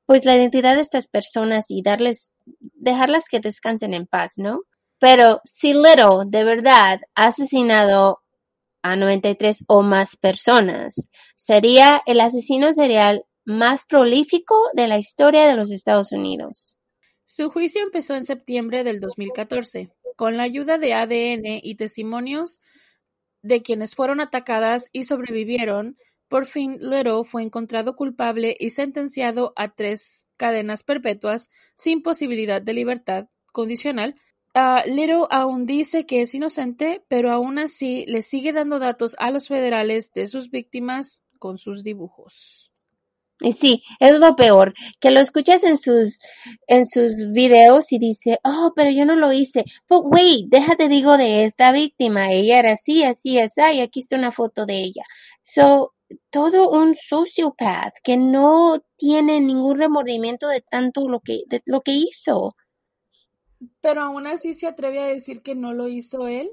pues 0.08 0.24
la 0.24 0.34
identidad 0.34 0.74
de 0.74 0.80
estas 0.80 1.06
personas 1.06 1.66
y 1.70 1.82
darles, 1.82 2.32
dejarlas 2.46 3.24
que 3.30 3.40
descansen 3.40 3.92
en 3.92 4.06
paz, 4.06 4.38
¿no? 4.38 4.62
Pero 4.98 5.42
si 5.44 5.74
Little 5.74 6.24
de 6.26 6.44
verdad 6.44 7.00
ha 7.14 7.26
asesinado 7.26 8.22
a 8.80 8.96
93 8.96 9.64
o 9.66 9.82
más 9.82 10.16
personas, 10.16 11.06
sería 11.36 12.00
el 12.06 12.20
asesino 12.20 12.72
serial 12.72 13.26
más 13.44 13.84
prolífico 13.84 14.54
de 14.72 14.88
la 14.88 14.96
historia 14.96 15.46
de 15.46 15.56
los 15.56 15.70
Estados 15.70 16.10
Unidos. 16.10 16.78
Su 17.26 17.50
juicio 17.50 17.82
empezó 17.82 18.14
en 18.14 18.24
septiembre 18.24 18.84
del 18.84 19.00
2014, 19.00 19.90
con 20.16 20.38
la 20.38 20.44
ayuda 20.44 20.78
de 20.78 20.94
ADN 20.94 21.60
y 21.62 21.74
testimonios 21.74 22.62
de 23.42 23.60
quienes 23.60 23.94
fueron 23.94 24.22
atacadas 24.22 24.88
y 24.90 25.04
sobrevivieron. 25.04 25.98
Por 26.28 26.44
fin, 26.44 26.76
Little 26.80 27.24
fue 27.24 27.42
encontrado 27.42 27.96
culpable 27.96 28.56
y 28.60 28.70
sentenciado 28.70 29.54
a 29.56 29.68
tres 29.74 30.26
cadenas 30.36 30.82
perpetuas 30.82 31.50
sin 31.74 32.02
posibilidad 32.02 32.60
de 32.60 32.74
libertad 32.74 33.28
condicional. 33.50 34.14
Ah, 34.54 34.82
Little 34.86 35.26
aún 35.30 35.64
dice 35.64 36.04
que 36.04 36.20
es 36.20 36.34
inocente, 36.34 37.02
pero 37.08 37.30
aún 37.30 37.58
así 37.58 38.04
le 38.06 38.22
sigue 38.22 38.52
dando 38.52 38.78
datos 38.78 39.16
a 39.18 39.30
los 39.30 39.48
federales 39.48 40.12
de 40.12 40.26
sus 40.26 40.50
víctimas 40.50 41.22
con 41.38 41.56
sus 41.56 41.82
dibujos. 41.82 42.72
Y 43.40 43.52
sí, 43.52 43.84
es 44.00 44.18
lo 44.18 44.34
peor, 44.34 44.74
que 44.98 45.12
lo 45.12 45.20
escuchas 45.20 45.62
en 45.62 45.76
sus, 45.76 46.18
en 46.66 46.84
sus 46.86 47.30
videos 47.30 47.92
y 47.92 47.98
dice, 47.98 48.40
oh, 48.42 48.72
pero 48.74 48.90
yo 48.90 49.04
no 49.04 49.14
lo 49.14 49.32
hice. 49.32 49.64
But 49.88 50.06
wait, 50.06 50.48
déjate 50.48 50.88
digo 50.88 51.16
de 51.16 51.44
esta 51.44 51.70
víctima, 51.70 52.32
ella 52.32 52.58
era 52.58 52.72
así, 52.72 53.04
así, 53.04 53.38
así, 53.38 53.60
y 53.74 53.80
aquí 53.80 54.00
está 54.00 54.16
una 54.16 54.32
foto 54.32 54.66
de 54.66 54.78
ella. 54.78 55.04
So, 55.42 55.94
todo 56.30 56.70
un 56.70 56.96
sociopath 56.96 57.94
que 58.02 58.16
no 58.16 58.82
tiene 58.96 59.40
ningún 59.40 59.78
remordimiento 59.78 60.48
de 60.48 60.60
tanto 60.62 61.08
lo 61.08 61.20
que, 61.20 61.42
de 61.48 61.62
lo 61.66 61.80
que 61.82 61.92
hizo. 61.92 62.54
Pero 63.80 64.02
aún 64.02 64.26
así 64.26 64.54
se 64.54 64.66
atreve 64.66 65.00
a 65.00 65.06
decir 65.06 65.42
que 65.42 65.54
no 65.54 65.74
lo 65.74 65.88
hizo 65.88 66.26
él. 66.28 66.50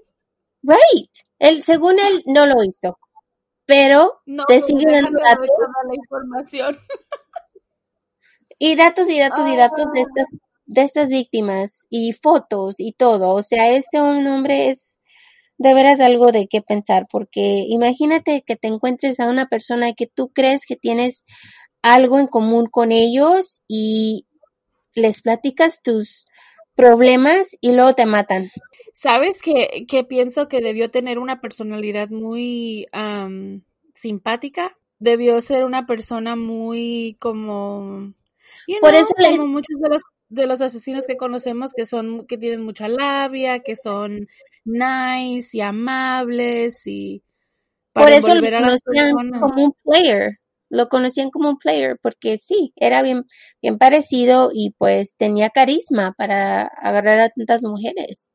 Right. 0.63 1.11
Él, 1.39 1.63
según 1.63 1.99
él, 1.99 2.23
no 2.25 2.45
lo 2.45 2.63
hizo. 2.63 2.97
Pero 3.65 4.21
No, 4.25 4.45
te 4.45 4.55
pero 4.55 4.65
sigue 4.65 4.91
dando 4.91 5.11
de 5.17 5.23
datos 5.23 5.47
la 5.87 5.95
información. 5.95 6.77
y 8.59 8.75
datos 8.75 9.09
y 9.09 9.19
datos 9.19 9.47
y 9.47 9.55
datos 9.55 9.85
de 9.93 10.01
Ah. 10.01 10.03
estas, 10.07 10.27
de 10.65 10.81
estas 10.81 11.09
víctimas 11.09 11.85
y 11.89 12.13
fotos 12.13 12.75
y 12.79 12.93
todo. 12.93 13.31
O 13.31 13.41
sea, 13.41 13.69
este 13.71 14.01
un 14.01 14.25
hombre 14.27 14.69
es 14.69 14.94
de 15.57 15.73
veras 15.73 15.99
algo 16.01 16.31
de 16.31 16.47
qué 16.47 16.61
pensar, 16.61 17.07
porque 17.11 17.65
imagínate 17.69 18.43
que 18.45 18.55
te 18.55 18.67
encuentres 18.67 19.19
a 19.19 19.29
una 19.29 19.47
persona 19.47 19.93
que 19.93 20.07
tú 20.07 20.29
crees 20.33 20.65
que 20.65 20.75
tienes 20.75 21.23
algo 21.81 22.19
en 22.19 22.27
común 22.27 22.67
con 22.69 22.91
ellos 22.91 23.61
y 23.67 24.25
les 24.95 25.21
platicas 25.21 25.81
tus 25.81 26.25
problemas 26.75 27.57
y 27.61 27.73
luego 27.73 27.93
te 27.93 28.05
matan. 28.05 28.51
¿Sabes 28.93 29.41
que, 29.41 29.85
que 29.87 30.03
pienso 30.03 30.47
que 30.47 30.61
debió 30.61 30.89
tener 30.91 31.19
una 31.19 31.41
personalidad 31.41 32.09
muy 32.09 32.87
am, 32.91 33.63
simpática? 33.93 34.77
Debió 34.99 35.41
ser 35.41 35.65
una 35.65 35.85
persona 35.85 36.35
muy 36.35 37.17
como, 37.19 38.13
you 38.67 38.77
Por 38.81 38.95
eso 38.95 39.13
le- 39.17 39.31
como 39.37 39.47
muchos 39.47 39.79
de 39.81 39.89
los 39.89 40.01
de 40.27 40.47
los 40.47 40.59
asesinos 40.59 41.05
que 41.05 41.17
conocemos 41.17 41.71
que 41.73 41.85
son 41.85 42.25
que 42.25 42.37
tienen 42.37 42.63
mucha 42.63 42.87
labia, 42.87 43.59
que 43.59 43.75
son 43.75 44.27
nice 44.65 45.57
y 45.57 45.61
amables 45.61 46.85
y 46.87 47.23
Por 47.93 48.03
para 48.03 48.17
eso 48.17 48.35
lo 48.35 48.45
a 48.47 48.61
conocían 48.61 49.11
como 49.39 49.65
un 49.65 49.73
player. 49.83 50.39
Lo 50.69 50.89
conocían 50.89 51.29
como 51.31 51.49
un 51.49 51.57
player 51.57 51.97
porque 52.01 52.37
sí, 52.37 52.73
era 52.75 53.01
bien, 53.03 53.25
bien 53.61 53.77
parecido 53.77 54.51
y 54.53 54.71
pues 54.77 55.15
tenía 55.17 55.49
carisma 55.51 56.13
para 56.17 56.63
agarrar 56.65 57.19
a 57.19 57.29
tantas 57.29 57.63
mujeres. 57.63 58.31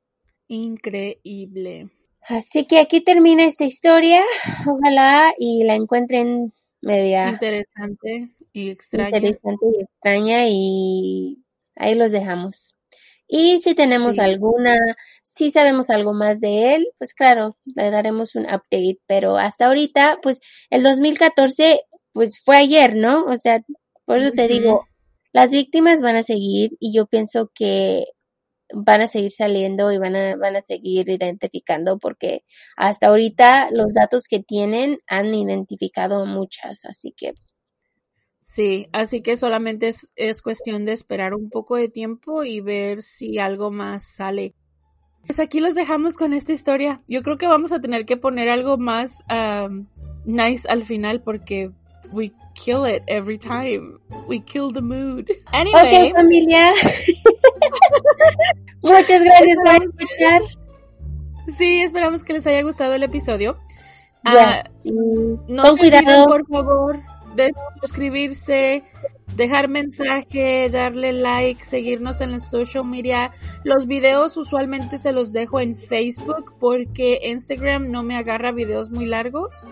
Increíble. 0.48 1.88
Así 2.22 2.66
que 2.66 2.78
aquí 2.78 3.00
termina 3.00 3.44
esta 3.44 3.64
historia. 3.64 4.22
Ojalá 4.66 5.32
y 5.38 5.64
la 5.64 5.74
encuentren 5.74 6.52
media 6.82 7.28
Interesante 7.28 8.30
y 8.52 8.70
extraña. 8.70 9.18
interesante 9.18 9.66
y 9.66 9.82
extraña 9.82 10.48
y 10.48 11.44
ahí 11.76 11.94
los 11.94 12.12
dejamos. 12.12 12.74
Y 13.32 13.60
si 13.60 13.74
tenemos 13.76 14.16
Sí. 14.16 14.20
alguna, 14.20 14.76
si 15.22 15.52
sabemos 15.52 15.88
algo 15.90 16.12
más 16.12 16.40
de 16.40 16.74
él, 16.74 16.88
pues 16.98 17.14
claro, 17.14 17.56
le 17.64 17.90
daremos 17.90 18.34
un 18.34 18.44
update, 18.46 18.98
pero 19.06 19.36
hasta 19.38 19.66
ahorita, 19.66 20.18
pues 20.22 20.40
el 20.70 20.82
2014, 20.82 21.82
pues 22.12 22.40
fue 22.44 22.56
ayer, 22.56 22.96
¿no? 22.96 23.24
O 23.26 23.36
sea, 23.36 23.62
por 24.04 24.18
eso 24.18 24.32
te 24.32 24.48
digo, 24.48 24.84
las 25.32 25.52
víctimas 25.52 26.00
van 26.00 26.16
a 26.16 26.24
seguir 26.24 26.72
y 26.80 26.92
yo 26.92 27.06
pienso 27.06 27.50
que 27.54 28.06
van 28.74 29.02
a 29.02 29.08
seguir 29.08 29.32
saliendo 29.32 29.92
y 29.92 29.98
van 29.98 30.16
a, 30.16 30.36
van 30.36 30.56
a 30.56 30.62
seguir 30.62 31.08
identificando 31.10 31.98
porque 31.98 32.44
hasta 32.76 33.08
ahorita 33.08 33.70
los 33.72 33.92
datos 33.94 34.28
que 34.28 34.40
tienen 34.42 34.98
han 35.08 35.34
identificado 35.34 36.26
muchas, 36.26 36.84
así 36.86 37.12
que. 37.16 37.34
Sí, 38.40 38.88
así 38.92 39.20
que 39.20 39.36
solamente 39.36 39.88
es, 39.88 40.10
es 40.16 40.42
cuestión 40.42 40.84
de 40.86 40.92
esperar 40.92 41.34
un 41.34 41.50
poco 41.50 41.76
de 41.76 41.88
tiempo 41.88 42.42
y 42.42 42.60
ver 42.60 43.02
si 43.02 43.38
algo 43.38 43.70
más 43.70 44.04
sale. 44.04 44.54
Pues 45.26 45.38
aquí 45.38 45.60
los 45.60 45.74
dejamos 45.74 46.16
con 46.16 46.32
esta 46.32 46.52
historia. 46.52 47.02
Yo 47.06 47.22
creo 47.22 47.36
que 47.36 47.46
vamos 47.46 47.72
a 47.72 47.80
tener 47.80 48.06
que 48.06 48.16
poner 48.16 48.48
algo 48.48 48.78
más 48.78 49.22
um, 49.30 49.86
nice 50.24 50.66
al 50.68 50.82
final 50.84 51.20
porque 51.22 51.70
we 52.10 52.32
kill 52.54 52.86
it 52.86 53.02
every 53.06 53.38
time. 53.38 53.98
We 54.26 54.42
kill 54.42 54.72
the 54.72 54.80
mood. 54.80 55.26
Anyway. 55.52 56.08
Ok, 56.10 56.16
familia. 56.16 56.72
Muchas 58.82 59.22
gracias 59.22 59.58
por 59.62 59.74
escuchar. 59.74 60.42
Sí, 61.58 61.82
esperamos 61.82 62.24
que 62.24 62.32
les 62.32 62.46
haya 62.46 62.62
gustado 62.62 62.94
el 62.94 63.02
episodio. 63.02 63.58
Yes, 64.24 64.34
Ah, 64.34 64.62
sí. 64.70 64.90
no 64.90 65.62
Con 65.62 65.74
se 65.76 65.80
olviden, 65.80 66.04
cuidado. 66.04 66.26
por 66.26 66.46
favor, 66.48 67.00
de 67.34 67.52
suscribirse, 67.80 68.84
dejar 69.36 69.68
mensaje, 69.68 70.68
darle 70.70 71.12
like, 71.12 71.64
seguirnos 71.64 72.20
en 72.20 72.32
las 72.32 72.50
social 72.50 72.84
media. 72.84 73.32
Los 73.64 73.86
videos 73.86 74.36
usualmente 74.36 74.98
se 74.98 75.12
los 75.12 75.32
dejo 75.32 75.60
en 75.60 75.76
Facebook 75.76 76.54
porque 76.58 77.20
Instagram 77.24 77.90
no 77.90 78.02
me 78.02 78.16
agarra 78.16 78.52
videos 78.52 78.90
muy 78.90 79.06
largos. 79.06 79.66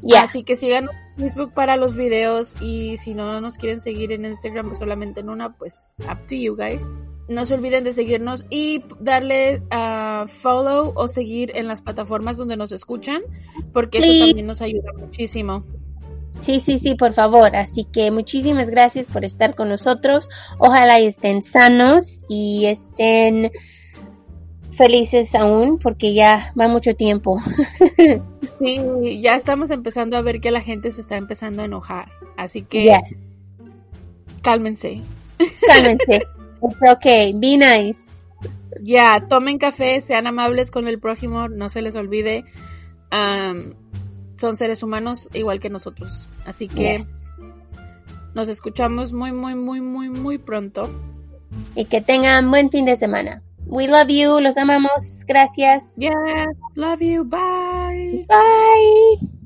Ya. 0.00 0.22
Así 0.22 0.44
que 0.44 0.54
sigan 0.54 0.88
Facebook 1.16 1.52
para 1.52 1.76
los 1.76 1.96
videos 1.96 2.54
y 2.60 2.96
si 2.98 3.14
no 3.14 3.40
nos 3.40 3.56
quieren 3.56 3.80
seguir 3.80 4.12
en 4.12 4.24
Instagram 4.24 4.74
solamente 4.74 5.20
en 5.20 5.28
una, 5.28 5.56
pues 5.56 5.92
up 5.98 6.26
to 6.28 6.34
you 6.34 6.56
guys. 6.56 6.82
No 7.28 7.44
se 7.44 7.54
olviden 7.54 7.84
de 7.84 7.92
seguirnos 7.92 8.46
y 8.48 8.82
darle 9.00 9.62
a 9.70 10.24
follow 10.28 10.92
o 10.94 11.08
seguir 11.08 11.50
en 11.54 11.66
las 11.66 11.82
plataformas 11.82 12.38
donde 12.38 12.56
nos 12.56 12.72
escuchan 12.72 13.20
porque 13.72 13.98
Please. 13.98 14.16
eso 14.16 14.26
también 14.28 14.46
nos 14.46 14.62
ayuda 14.62 14.92
muchísimo. 14.96 15.64
Sí, 16.40 16.60
sí, 16.60 16.78
sí, 16.78 16.94
por 16.94 17.14
favor. 17.14 17.54
Así 17.56 17.84
que 17.84 18.10
muchísimas 18.10 18.70
gracias 18.70 19.08
por 19.08 19.24
estar 19.24 19.54
con 19.54 19.68
nosotros. 19.68 20.28
Ojalá 20.58 20.98
estén 21.00 21.42
sanos 21.42 22.24
y 22.28 22.66
estén 22.66 23.50
felices 24.72 25.34
aún 25.34 25.78
porque 25.78 26.14
ya 26.14 26.52
va 26.58 26.68
mucho 26.68 26.94
tiempo. 26.94 27.40
Sí, 28.60 29.20
ya 29.20 29.36
estamos 29.36 29.70
empezando 29.70 30.16
a 30.16 30.22
ver 30.22 30.40
que 30.40 30.50
la 30.50 30.60
gente 30.60 30.90
se 30.90 31.00
está 31.00 31.16
empezando 31.16 31.62
a 31.62 31.66
enojar. 31.66 32.08
Así 32.36 32.62
que 32.62 32.82
Yes. 32.82 33.16
cálmense. 34.42 35.00
Cálmense. 35.64 36.22
It's 36.62 36.92
okay. 36.92 37.32
Be 37.34 37.56
nice. 37.56 38.24
Ya, 38.82 39.24
tomen 39.28 39.58
café, 39.58 40.00
sean 40.00 40.26
amables 40.26 40.72
con 40.72 40.88
el 40.88 40.98
prójimo, 40.98 41.46
no 41.48 41.68
se 41.68 41.82
les 41.82 41.94
olvide. 41.94 42.44
Am, 43.10 43.74
son 44.38 44.56
seres 44.56 44.82
humanos 44.82 45.28
igual 45.34 45.60
que 45.60 45.70
nosotros. 45.70 46.26
Así 46.46 46.68
que 46.68 46.98
Yes. 46.98 47.32
nos 48.34 48.48
escuchamos 48.48 49.12
muy, 49.12 49.32
muy, 49.32 49.54
muy, 49.54 49.80
muy, 49.80 50.08
muy 50.10 50.38
pronto. 50.38 50.88
Y 51.74 51.86
que 51.86 52.00
tengan 52.00 52.50
buen 52.50 52.70
fin 52.70 52.84
de 52.84 52.96
semana. 52.96 53.42
We 53.66 53.86
love 53.88 54.08
you. 54.08 54.40
Los 54.40 54.56
amamos. 54.56 55.24
Gracias. 55.26 55.94
Yeah, 55.96 56.52
love 56.74 57.00
you, 57.00 57.24
bye. 57.24 58.26
Bye. 58.28 59.37